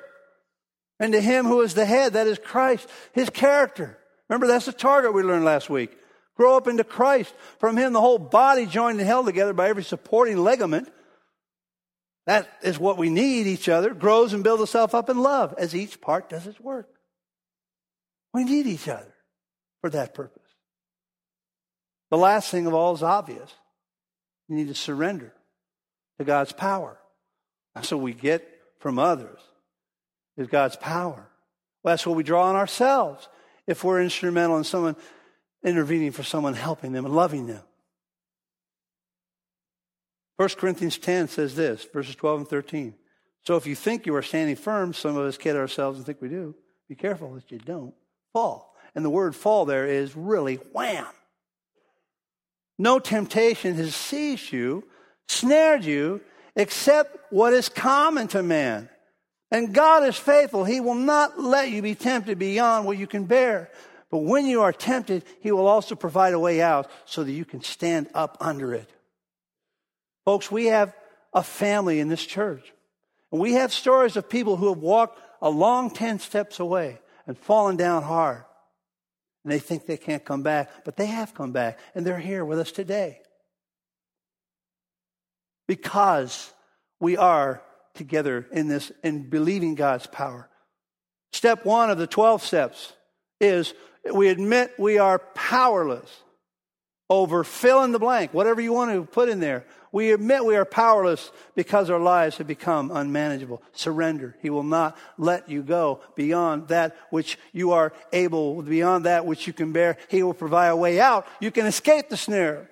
And 1.00 1.12
to 1.12 1.20
him 1.20 1.46
who 1.46 1.60
is 1.62 1.74
the 1.74 1.86
head, 1.86 2.14
that 2.14 2.26
is 2.26 2.38
Christ, 2.38 2.88
his 3.12 3.30
character. 3.30 3.96
Remember, 4.28 4.48
that's 4.48 4.66
the 4.66 4.72
target 4.72 5.14
we 5.14 5.22
learned 5.22 5.44
last 5.44 5.70
week. 5.70 5.96
Grow 6.36 6.56
up 6.56 6.66
into 6.66 6.82
Christ. 6.82 7.32
From 7.60 7.76
him, 7.76 7.92
the 7.92 8.00
whole 8.00 8.18
body 8.18 8.66
joined 8.66 8.98
and 8.98 9.06
held 9.06 9.26
together 9.26 9.52
by 9.52 9.68
every 9.68 9.84
supporting 9.84 10.36
ligament 10.38 10.88
that 12.28 12.46
is 12.62 12.78
what 12.78 12.98
we 12.98 13.08
need 13.08 13.46
each 13.46 13.70
other, 13.70 13.94
grows 13.94 14.34
and 14.34 14.44
builds 14.44 14.62
itself 14.62 14.94
up 14.94 15.08
in 15.08 15.18
love 15.18 15.54
as 15.56 15.74
each 15.74 15.98
part 15.98 16.28
does 16.28 16.46
its 16.46 16.60
work. 16.60 16.90
We 18.34 18.44
need 18.44 18.66
each 18.66 18.86
other 18.86 19.14
for 19.80 19.88
that 19.88 20.12
purpose. 20.12 20.42
The 22.10 22.18
last 22.18 22.50
thing 22.50 22.66
of 22.66 22.74
all 22.74 22.94
is 22.94 23.02
obvious. 23.02 23.50
You 24.46 24.56
need 24.56 24.68
to 24.68 24.74
surrender 24.74 25.32
to 26.18 26.24
God's 26.26 26.52
power. 26.52 26.98
That's 27.74 27.90
what 27.90 28.02
we 28.02 28.12
get 28.12 28.46
from 28.78 28.98
others 28.98 29.40
is 30.36 30.48
God's 30.48 30.76
power. 30.76 31.30
Well, 31.82 31.92
that's 31.92 32.06
what 32.06 32.16
we 32.16 32.24
draw 32.24 32.44
on 32.44 32.56
ourselves 32.56 33.26
if 33.66 33.82
we're 33.82 34.02
instrumental 34.02 34.58
in 34.58 34.64
someone 34.64 34.96
intervening 35.64 36.12
for 36.12 36.24
someone, 36.24 36.52
helping 36.52 36.92
them 36.92 37.06
and 37.06 37.16
loving 37.16 37.46
them. 37.46 37.62
1 40.38 40.48
Corinthians 40.50 40.98
10 40.98 41.26
says 41.26 41.56
this, 41.56 41.84
verses 41.92 42.14
12 42.14 42.40
and 42.40 42.48
13. 42.48 42.94
So 43.44 43.56
if 43.56 43.66
you 43.66 43.74
think 43.74 44.06
you 44.06 44.14
are 44.14 44.22
standing 44.22 44.54
firm, 44.54 44.94
some 44.94 45.16
of 45.16 45.26
us 45.26 45.36
kid 45.36 45.56
ourselves 45.56 45.98
and 45.98 46.06
think 46.06 46.22
we 46.22 46.28
do. 46.28 46.54
Be 46.88 46.94
careful 46.94 47.34
that 47.34 47.50
you 47.50 47.58
don't 47.58 47.92
fall. 48.32 48.76
And 48.94 49.04
the 49.04 49.10
word 49.10 49.34
fall 49.34 49.64
there 49.64 49.86
is 49.86 50.16
really 50.16 50.56
wham. 50.72 51.06
No 52.78 53.00
temptation 53.00 53.74
has 53.74 53.96
seized 53.96 54.52
you, 54.52 54.84
snared 55.26 55.84
you, 55.84 56.20
except 56.54 57.16
what 57.32 57.52
is 57.52 57.68
common 57.68 58.28
to 58.28 58.42
man. 58.42 58.88
And 59.50 59.74
God 59.74 60.04
is 60.04 60.16
faithful. 60.16 60.64
He 60.64 60.78
will 60.78 60.94
not 60.94 61.40
let 61.40 61.70
you 61.70 61.82
be 61.82 61.96
tempted 61.96 62.38
beyond 62.38 62.86
what 62.86 62.96
you 62.96 63.08
can 63.08 63.24
bear. 63.24 63.70
But 64.08 64.18
when 64.18 64.46
you 64.46 64.62
are 64.62 64.72
tempted, 64.72 65.24
He 65.40 65.50
will 65.50 65.66
also 65.66 65.96
provide 65.96 66.32
a 66.32 66.38
way 66.38 66.62
out 66.62 66.88
so 67.06 67.24
that 67.24 67.32
you 67.32 67.44
can 67.44 67.60
stand 67.60 68.08
up 68.14 68.36
under 68.40 68.72
it. 68.72 68.88
Folks, 70.28 70.50
we 70.50 70.66
have 70.66 70.94
a 71.32 71.42
family 71.42 72.00
in 72.00 72.08
this 72.08 72.22
church. 72.22 72.74
And 73.32 73.40
we 73.40 73.54
have 73.54 73.72
stories 73.72 74.14
of 74.14 74.28
people 74.28 74.56
who 74.56 74.68
have 74.68 74.76
walked 74.76 75.18
a 75.40 75.48
long 75.48 75.90
10 75.90 76.18
steps 76.18 76.60
away 76.60 76.98
and 77.26 77.38
fallen 77.38 77.78
down 77.78 78.02
hard. 78.02 78.44
And 79.42 79.50
they 79.50 79.58
think 79.58 79.86
they 79.86 79.96
can't 79.96 80.22
come 80.22 80.42
back, 80.42 80.84
but 80.84 80.98
they 80.98 81.06
have 81.06 81.32
come 81.32 81.52
back, 81.52 81.78
and 81.94 82.04
they're 82.04 82.18
here 82.18 82.44
with 82.44 82.58
us 82.58 82.72
today. 82.72 83.22
Because 85.66 86.52
we 87.00 87.16
are 87.16 87.62
together 87.94 88.46
in 88.52 88.68
this 88.68 88.92
in 89.02 89.30
believing 89.30 89.76
God's 89.76 90.06
power. 90.08 90.50
Step 91.32 91.64
one 91.64 91.88
of 91.88 91.96
the 91.96 92.06
12 92.06 92.44
steps 92.44 92.92
is 93.40 93.72
we 94.12 94.28
admit 94.28 94.74
we 94.78 94.98
are 94.98 95.20
powerless 95.20 96.10
over 97.10 97.42
fill 97.42 97.82
in 97.84 97.92
the 97.92 97.98
blank, 97.98 98.34
whatever 98.34 98.60
you 98.60 98.72
want 98.72 98.92
to 98.92 99.04
put 99.04 99.28
in 99.28 99.40
there. 99.40 99.64
We 99.92 100.12
admit 100.12 100.44
we 100.44 100.56
are 100.56 100.66
powerless 100.66 101.30
because 101.54 101.88
our 101.88 101.98
lives 101.98 102.36
have 102.36 102.46
become 102.46 102.90
unmanageable. 102.90 103.62
Surrender. 103.72 104.36
He 104.42 104.50
will 104.50 104.62
not 104.62 104.98
let 105.16 105.48
you 105.48 105.62
go 105.62 106.00
beyond 106.14 106.68
that 106.68 106.96
which 107.10 107.38
you 107.52 107.72
are 107.72 107.94
able, 108.12 108.62
beyond 108.62 109.06
that 109.06 109.24
which 109.24 109.46
you 109.46 109.54
can 109.54 109.72
bear. 109.72 109.96
He 110.08 110.22
will 110.22 110.34
provide 110.34 110.68
a 110.68 110.76
way 110.76 111.00
out. 111.00 111.26
You 111.40 111.50
can 111.50 111.64
escape 111.64 112.10
the 112.10 112.18
snare 112.18 112.68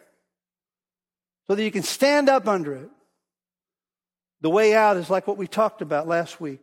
so 1.47 1.55
that 1.55 1.65
you 1.65 1.71
can 1.71 1.83
stand 1.83 2.29
up 2.29 2.47
under 2.47 2.75
it. 2.75 2.91
The 4.43 4.51
way 4.51 4.75
out 4.75 4.99
is 4.99 5.09
like 5.09 5.27
what 5.27 5.39
we 5.39 5.47
talked 5.47 5.81
about 5.81 6.07
last 6.07 6.41
week. 6.41 6.63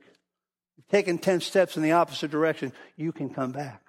Taken 0.91 1.17
10 1.17 1.41
steps 1.41 1.75
in 1.75 1.81
the 1.81 1.93
opposite 1.93 2.29
direction, 2.29 2.71
you 2.95 3.11
can 3.11 3.29
come 3.29 3.51
back. 3.51 3.82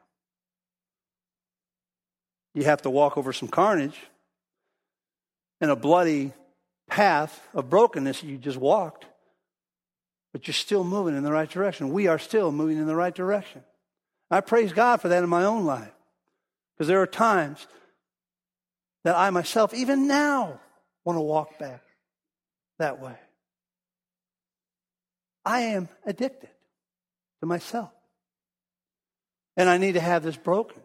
You 2.55 2.65
have 2.65 2.83
to 2.83 2.91
walk 2.91 3.19
over 3.19 3.33
some 3.33 3.49
carnage 3.49 3.99
and 5.61 5.71
a 5.71 5.77
bloody 5.77 6.33
path 6.89 7.41
of 7.53 7.69
brokenness 7.69 8.23
you 8.23 8.39
just 8.39 8.59
walked, 8.59 9.07
but 10.33 10.47
you're 10.47 10.55
still 10.55 10.85
moving 10.85 11.17
in 11.17 11.25
the 11.25 11.33
right 11.33 11.49
direction. 11.49 11.93
We 11.93 12.07
are 12.07 12.19
still 12.19 12.53
moving 12.53 12.79
in 12.79 12.87
the 12.87 12.97
right 12.97 13.15
direction. 13.15 13.63
I 14.31 14.41
praise 14.41 14.73
God 14.73 15.01
for 15.01 15.09
that 15.09 15.23
in 15.23 15.29
my 15.29 15.45
own 15.45 15.65
life 15.65 15.93
because 16.75 16.89
there 16.89 17.03
are 17.03 17.07
times 17.07 17.67
that 19.05 19.17
I 19.17 19.31
myself, 19.31 19.75
even 19.75 20.07
now, 20.07 20.61
want 21.05 21.17
to 21.17 21.23
walk 21.23 21.59
back 21.59 21.83
that 22.79 23.01
way. 23.01 23.15
I 25.45 25.61
am 25.61 25.89
addicted 26.07 26.49
to 27.41 27.47
myself. 27.47 27.91
And 29.57 29.69
I 29.69 29.79
need 29.79 29.93
to 29.93 30.01
have 30.01 30.23
this 30.23 30.37
broken. 30.37 30.81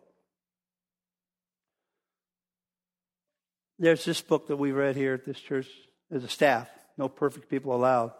There's 3.80 4.04
this 4.04 4.20
book 4.20 4.48
that 4.48 4.58
we 4.58 4.74
read 4.74 4.98
here 4.98 5.14
at 5.14 5.26
this 5.26 5.40
church 5.40 5.68
as 6.12 6.24
a 6.24 6.28
staff 6.28 6.70
No 6.98 7.08
Perfect 7.08 7.50
People 7.50 7.74
Allowed. 7.74 8.12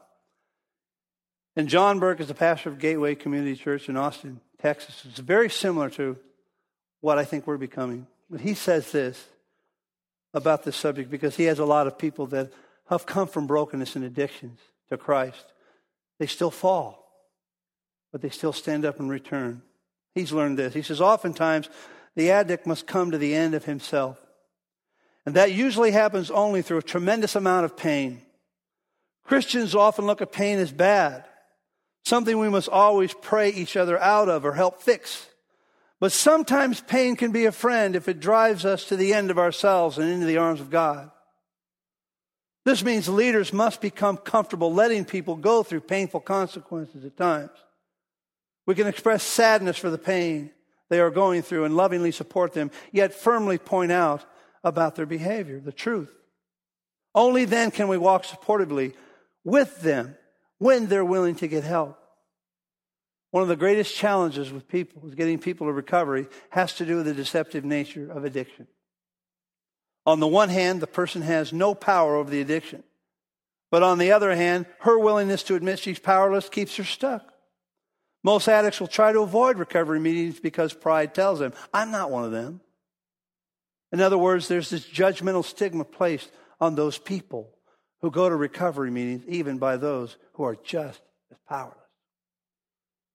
And 1.56 1.68
John 1.68 2.00
Burke 2.00 2.22
is 2.22 2.30
the 2.30 2.34
pastor 2.34 2.70
of 2.70 2.80
Gateway 2.80 3.16
Community 3.16 3.56
Church 3.56 3.90
in 3.90 3.98
Austin, 3.98 4.40
Texas. 4.62 5.04
It's 5.06 5.20
very 5.20 5.50
similar 5.50 5.90
to 5.92 6.18
what 7.02 7.18
I 7.18 7.26
think 7.26 7.46
we're 7.46 7.58
becoming. 7.58 8.08
But 8.30 8.40
he 8.40 8.54
says 8.54 8.92
this 8.94 9.28
about 10.34 10.64
this 10.64 10.78
subject 10.78 11.12
because 11.12 11.36
he 11.36 11.46
has 11.46 11.60
a 11.60 11.66
lot 11.66 11.88
of 11.88 11.98
people 11.98 12.28
that 12.28 12.54
have 12.90 13.06
come 13.06 13.28
from 13.28 13.46
brokenness 13.46 13.98
and 13.98 14.06
addictions 14.06 14.60
to 14.90 14.98
Christ. 14.98 15.46
They 16.20 16.28
still 16.28 16.52
fall, 16.52 17.06
but 18.12 18.22
they 18.22 18.30
still 18.30 18.54
stand 18.54 18.86
up 18.86 19.00
and 19.00 19.10
return. 19.10 19.62
He's 20.16 20.32
learned 20.32 20.58
this. 20.58 20.74
He 20.74 20.82
says, 20.82 21.02
oftentimes 21.02 21.70
the 22.16 22.32
addict 22.32 22.66
must 22.66 22.88
come 22.88 23.12
to 23.12 23.18
the 23.18 23.36
end 23.36 23.54
of 23.54 23.66
himself. 23.66 24.20
And 25.30 25.36
that 25.36 25.52
usually 25.52 25.92
happens 25.92 26.32
only 26.32 26.64
through 26.64 26.80
a 26.80 26.82
tremendous 26.82 27.36
amount 27.36 27.64
of 27.64 27.78
pain. 27.78 28.24
Christians 29.24 29.76
often 29.76 30.08
look 30.08 30.24
at 30.24 30.32
pain 30.32 30.58
as 30.58 30.72
bad, 30.72 31.24
something 32.04 32.40
we 32.40 32.50
must 32.50 32.68
always 32.68 33.14
pray 33.14 33.52
each 33.52 33.78
other 33.78 34.02
out 34.02 34.28
of 34.28 34.44
or 34.44 34.54
help 34.54 34.82
fix. 34.82 35.28
But 36.00 36.14
sometimes 36.14 36.82
pain 36.82 37.16
can 37.16 37.32
be 37.32 37.46
a 37.46 37.52
friend 37.52 37.96
if 37.96 38.08
it 38.08 38.20
drives 38.20 38.66
us 38.66 38.86
to 38.86 38.96
the 38.96 39.14
end 39.14 39.30
of 39.30 39.38
ourselves 39.38 40.00
and 40.00 40.10
into 40.10 40.26
the 40.26 40.38
arms 40.38 40.62
of 40.62 40.72
God. 40.72 41.12
This 42.66 42.84
means 42.84 43.08
leaders 43.08 43.54
must 43.54 43.82
become 43.82 44.18
comfortable 44.18 44.74
letting 44.74 45.06
people 45.06 45.36
go 45.36 45.62
through 45.62 45.82
painful 45.82 46.22
consequences 46.22 47.06
at 47.06 47.18
times. 47.18 47.52
We 48.66 48.74
can 48.74 48.88
express 48.88 49.22
sadness 49.22 49.78
for 49.78 49.92
the 49.92 50.00
pain 50.00 50.50
they 50.90 51.00
are 51.00 51.12
going 51.12 51.44
through 51.44 51.66
and 51.66 51.78
lovingly 51.78 52.12
support 52.12 52.54
them, 52.54 52.72
yet 52.92 53.14
firmly 53.14 53.60
point 53.60 53.92
out 53.92 54.26
about 54.64 54.96
their 54.96 55.06
behavior, 55.06 55.60
the 55.60 55.72
truth. 55.72 56.12
Only 57.16 57.46
then 57.46 57.72
can 57.72 57.88
we 57.88 57.98
walk 57.98 58.24
supportively 58.26 58.94
with 59.44 59.82
them 59.82 60.16
when 60.58 60.88
they're 60.88 61.06
willing 61.06 61.36
to 61.36 61.48
get 61.48 61.64
help. 61.64 61.98
One 63.32 63.44
of 63.44 63.50
the 63.50 63.56
greatest 63.56 63.96
challenges 63.96 64.52
with 64.52 64.68
people 64.68 65.08
is 65.08 65.16
getting 65.16 65.40
people 65.40 65.68
to 65.68 65.74
recovery 65.74 66.28
has 66.50 66.74
to 66.76 66.86
do 66.86 66.98
with 66.98 67.06
the 67.06 67.14
deceptive 67.14 67.64
nature 67.64 68.12
of 68.12 68.26
addiction. 68.26 68.68
On 70.06 70.20
the 70.20 70.28
one 70.28 70.50
hand, 70.50 70.82
the 70.82 70.88
person 70.88 71.22
has 71.22 71.54
no 71.54 71.76
power 71.76 72.16
over 72.16 72.30
the 72.30 72.42
addiction. 72.42 72.84
But 73.70 73.84
on 73.84 74.00
the 74.00 74.12
other 74.12 74.36
hand, 74.36 74.66
her 74.80 74.98
willingness 74.98 75.44
to 75.44 75.56
admit 75.56 75.78
she's 75.78 76.00
powerless 76.00 76.50
keeps 76.50 76.76
her 76.78 76.84
stuck. 76.84 77.24
Most 78.24 78.48
addicts 78.48 78.80
will 78.80 78.88
try 78.88 79.12
to 79.12 79.22
avoid 79.22 79.60
recovery 79.60 80.00
meetings 80.00 80.40
because 80.40 80.74
pride 80.74 81.14
tells 81.14 81.40
them, 81.40 81.54
I'm 81.74 81.92
not 81.92 82.12
one 82.12 82.26
of 82.26 82.32
them. 82.32 82.62
In 83.92 84.02
other 84.02 84.18
words, 84.18 84.48
there's 84.48 84.70
this 84.70 84.86
judgmental 84.86 85.44
stigma 85.44 85.84
placed 85.84 86.30
on 86.60 86.76
those 86.76 86.98
people 86.98 87.50
who 88.02 88.12
go 88.12 88.30
to 88.30 88.36
recovery 88.36 88.92
meetings, 88.92 89.24
even 89.28 89.58
by 89.58 89.78
those 89.78 90.18
who 90.34 90.44
are 90.44 90.56
just 90.56 91.02
as 91.32 91.38
powerless. 91.48 91.76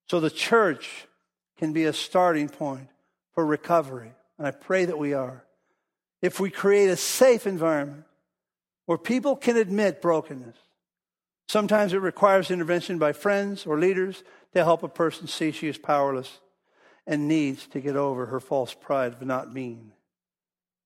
So 0.09 0.21
the 0.21 0.31
church 0.31 1.07
can 1.59 1.73
be 1.73 1.85
a 1.85 1.93
starting 1.93 2.49
point 2.49 2.89
for 3.35 3.45
recovery. 3.47 4.13
And 4.39 4.47
I 4.47 4.51
pray 4.51 4.85
that 4.85 4.99
we 4.99 5.15
are. 5.15 5.45
If 6.21 6.41
we 6.41 6.51
create 6.51 6.89
a 6.89 6.97
safe 6.97 7.47
environment 7.47 8.05
where 8.87 8.99
people 8.99 9.37
can 9.37 9.57
admit 9.57 10.03
brokenness, 10.03 10.57
sometimes 11.49 11.93
it 11.93 11.99
requires 11.99 12.51
intervention 12.51 12.99
by 12.99 13.13
friends 13.13 13.67
or 13.67 13.79
leaders 13.79 14.23
to 14.53 14.65
help 14.65 14.83
a 14.83 14.89
person 14.89 15.27
see 15.27 15.53
she 15.53 15.69
is 15.69 15.79
powerless 15.79 16.41
and 17.07 17.29
needs 17.29 17.67
to 17.69 17.81
get 17.81 17.97
over 17.97 18.27
her 18.27 18.41
false 18.41 18.75
pride 18.75 19.13
of 19.13 19.23
not 19.23 19.55
being 19.55 19.93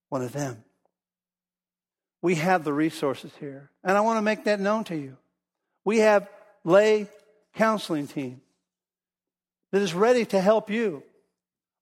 one 0.09 0.23
of 0.23 0.33
them. 0.33 0.65
We 2.23 2.37
have 2.37 2.65
the 2.65 2.73
resources 2.73 3.31
here. 3.39 3.71
And 3.85 3.97
I 3.97 4.01
want 4.01 4.19
to 4.19 4.23
make 4.23 4.45
that 4.45 4.61
known 4.61 4.85
to 4.85 4.97
you. 4.97 5.17
We 5.85 5.99
have 5.99 6.29
lay 6.65 7.09
counseling 7.55 8.07
team 8.07 8.41
that 9.73 9.83
is 9.83 9.95
ready 9.95 10.25
to 10.27 10.41
help 10.41 10.71
you. 10.71 11.03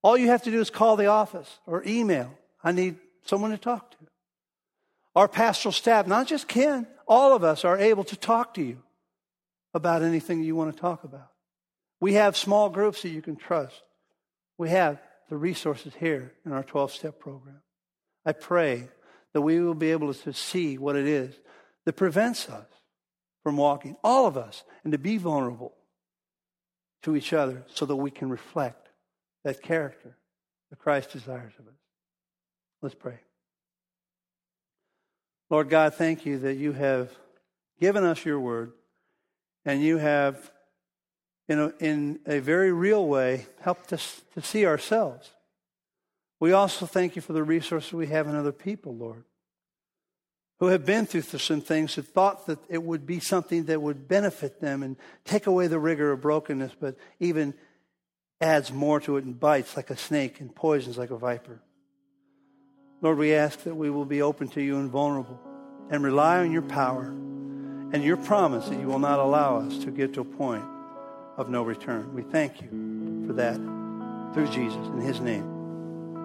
All 0.03 0.17
you 0.17 0.29
have 0.29 0.43
to 0.45 0.51
do 0.51 0.61
is 0.61 0.71
call 0.71 0.97
the 0.97 1.07
office 1.07 1.59
or 1.67 1.83
email. 1.87 2.33
I 2.63 2.73
need 2.73 2.97
someone 3.25 3.51
to 3.51 3.59
talk 3.59 3.91
to. 3.93 3.97
Our 5.15 5.29
pastoral 5.29 5.73
staff, 5.73 6.07
not 6.07 6.27
just 6.27 6.47
Ken, 6.47 6.87
all 7.09 7.35
of 7.35 7.43
us 7.43 7.65
are 7.65 7.79
able 7.79 8.05
to 8.05 8.17
talk 8.17 8.55
to 8.55 8.63
you 8.63 8.83
about 9.73 10.03
anything 10.03 10.43
you 10.43 10.57
want 10.57 10.75
to 10.75 10.81
talk 10.81 11.05
about. 11.05 11.31
We 12.01 12.15
have 12.15 12.37
small 12.37 12.69
groups 12.69 13.03
that 13.03 13.09
you 13.09 13.23
can 13.23 13.37
trust. 13.37 13.83
We 14.59 14.71
have 14.71 15.01
the 15.29 15.37
resources 15.37 15.95
here 15.99 16.33
in 16.45 16.53
our 16.53 16.63
12 16.63 16.93
step 16.93 17.19
program. 17.19 17.63
I 18.27 18.33
pray 18.33 18.89
that 19.33 19.41
we 19.41 19.61
will 19.61 19.75
be 19.75 19.93
able 19.93 20.13
to 20.13 20.33
see 20.33 20.77
what 20.77 20.97
it 20.97 21.07
is 21.07 21.33
that 21.85 21.93
prevents 21.93 22.49
us 22.49 22.67
from 23.45 23.57
walking, 23.57 23.97
all 24.03 24.27
of 24.27 24.37
us, 24.37 24.65
and 24.83 24.93
to 24.93 24.99
be 24.99 25.17
vulnerable 25.17 25.73
to 27.03 27.15
each 27.15 27.33
other 27.33 27.65
so 27.73 27.87
that 27.87 27.95
we 27.95 28.11
can 28.11 28.29
reflect 28.29 28.89
that 29.45 29.63
character 29.63 30.17
that 30.71 30.81
Christ 30.81 31.13
desires 31.13 31.53
of 31.61 31.69
us. 31.69 31.75
Let's 32.83 32.97
pray. 32.97 33.21
Lord 35.49 35.71
God, 35.71 35.95
thank 35.95 36.27
you 36.27 36.41
that 36.41 36.55
you 36.55 36.73
have 36.73 37.13
given 37.79 38.03
us 38.03 38.25
your 38.25 38.41
word 38.41 38.73
and 39.65 39.81
you 39.81 39.99
have, 39.99 40.51
in 41.49 41.61
a, 41.61 41.73
in 41.79 42.19
a 42.27 42.41
very 42.41 42.73
real 42.73 43.07
way, 43.07 43.47
helped 43.61 43.93
us 43.93 44.23
to 44.35 44.43
see 44.43 44.67
ourselves 44.67 45.31
we 46.39 46.53
also 46.53 46.87
thank 46.87 47.17
you 47.17 47.23
for 47.23 47.33
the 47.33 47.43
resources 47.43 47.93
we 47.93 48.09
have 48.09 48.29
in 48.29 48.37
other 48.37 48.53
people, 48.53 48.95
Lord, 48.95 49.25
who 50.59 50.67
have 50.67 50.85
been 50.85 51.07
through 51.07 51.23
some 51.23 51.61
things, 51.61 51.95
who 51.95 52.03
thought 52.03 52.47
that 52.47 52.59
it 52.69 52.83
would 52.83 53.07
be 53.07 53.21
something 53.21 53.65
that 53.65 53.81
would 53.81 54.09
benefit 54.09 54.61
them 54.61 54.83
and 54.83 54.97
take 55.25 55.47
away 55.47 55.67
the 55.67 55.79
rigor 55.79 56.13
of 56.13 56.21
brokenness, 56.21 56.73
but 56.79 56.97
even 57.21 57.55
adds 58.41 58.73
more 58.73 59.01
to 59.01 59.17
it 59.17 59.25
and 59.25 59.41
bites 59.41 59.77
like 59.77 59.91
a 59.91 59.97
snake 59.97 60.41
and 60.41 60.55
poisons 60.55 60.99
like 60.99 61.11
a 61.11 61.17
viper. 61.17 61.61
Lord, 63.01 63.19
we 63.19 63.35
ask 63.35 63.63
that 63.65 63.75
we 63.75 63.91
will 63.91 64.05
be 64.05 64.23
open 64.23 64.49
to 64.49 64.63
you 64.63 64.77
and 64.77 64.91
vulnerable 64.91 65.41
and 65.91 66.03
rely 66.03 66.39
on 66.39 66.53
your 66.53 66.63
power 66.63 67.05
and 67.05 68.03
your 68.03 68.17
promise 68.17 68.69
that 68.69 68.79
you 68.81 68.87
will 68.87 68.99
not 68.99 69.19
allow 69.19 69.59
us 69.59 69.79
to 69.85 69.91
get 69.91 70.15
to 70.15 70.23
a 70.23 70.25
point 70.25 70.65
of 71.37 71.49
no 71.49 71.63
return. 71.63 72.13
We 72.15 72.23
thank 72.23 72.61
you 72.61 73.25
for 73.27 73.33
that 73.35 73.57
through 74.35 74.49
Jesus 74.49 74.87
in 74.89 75.01
his 75.01 75.21
name. 75.21 75.56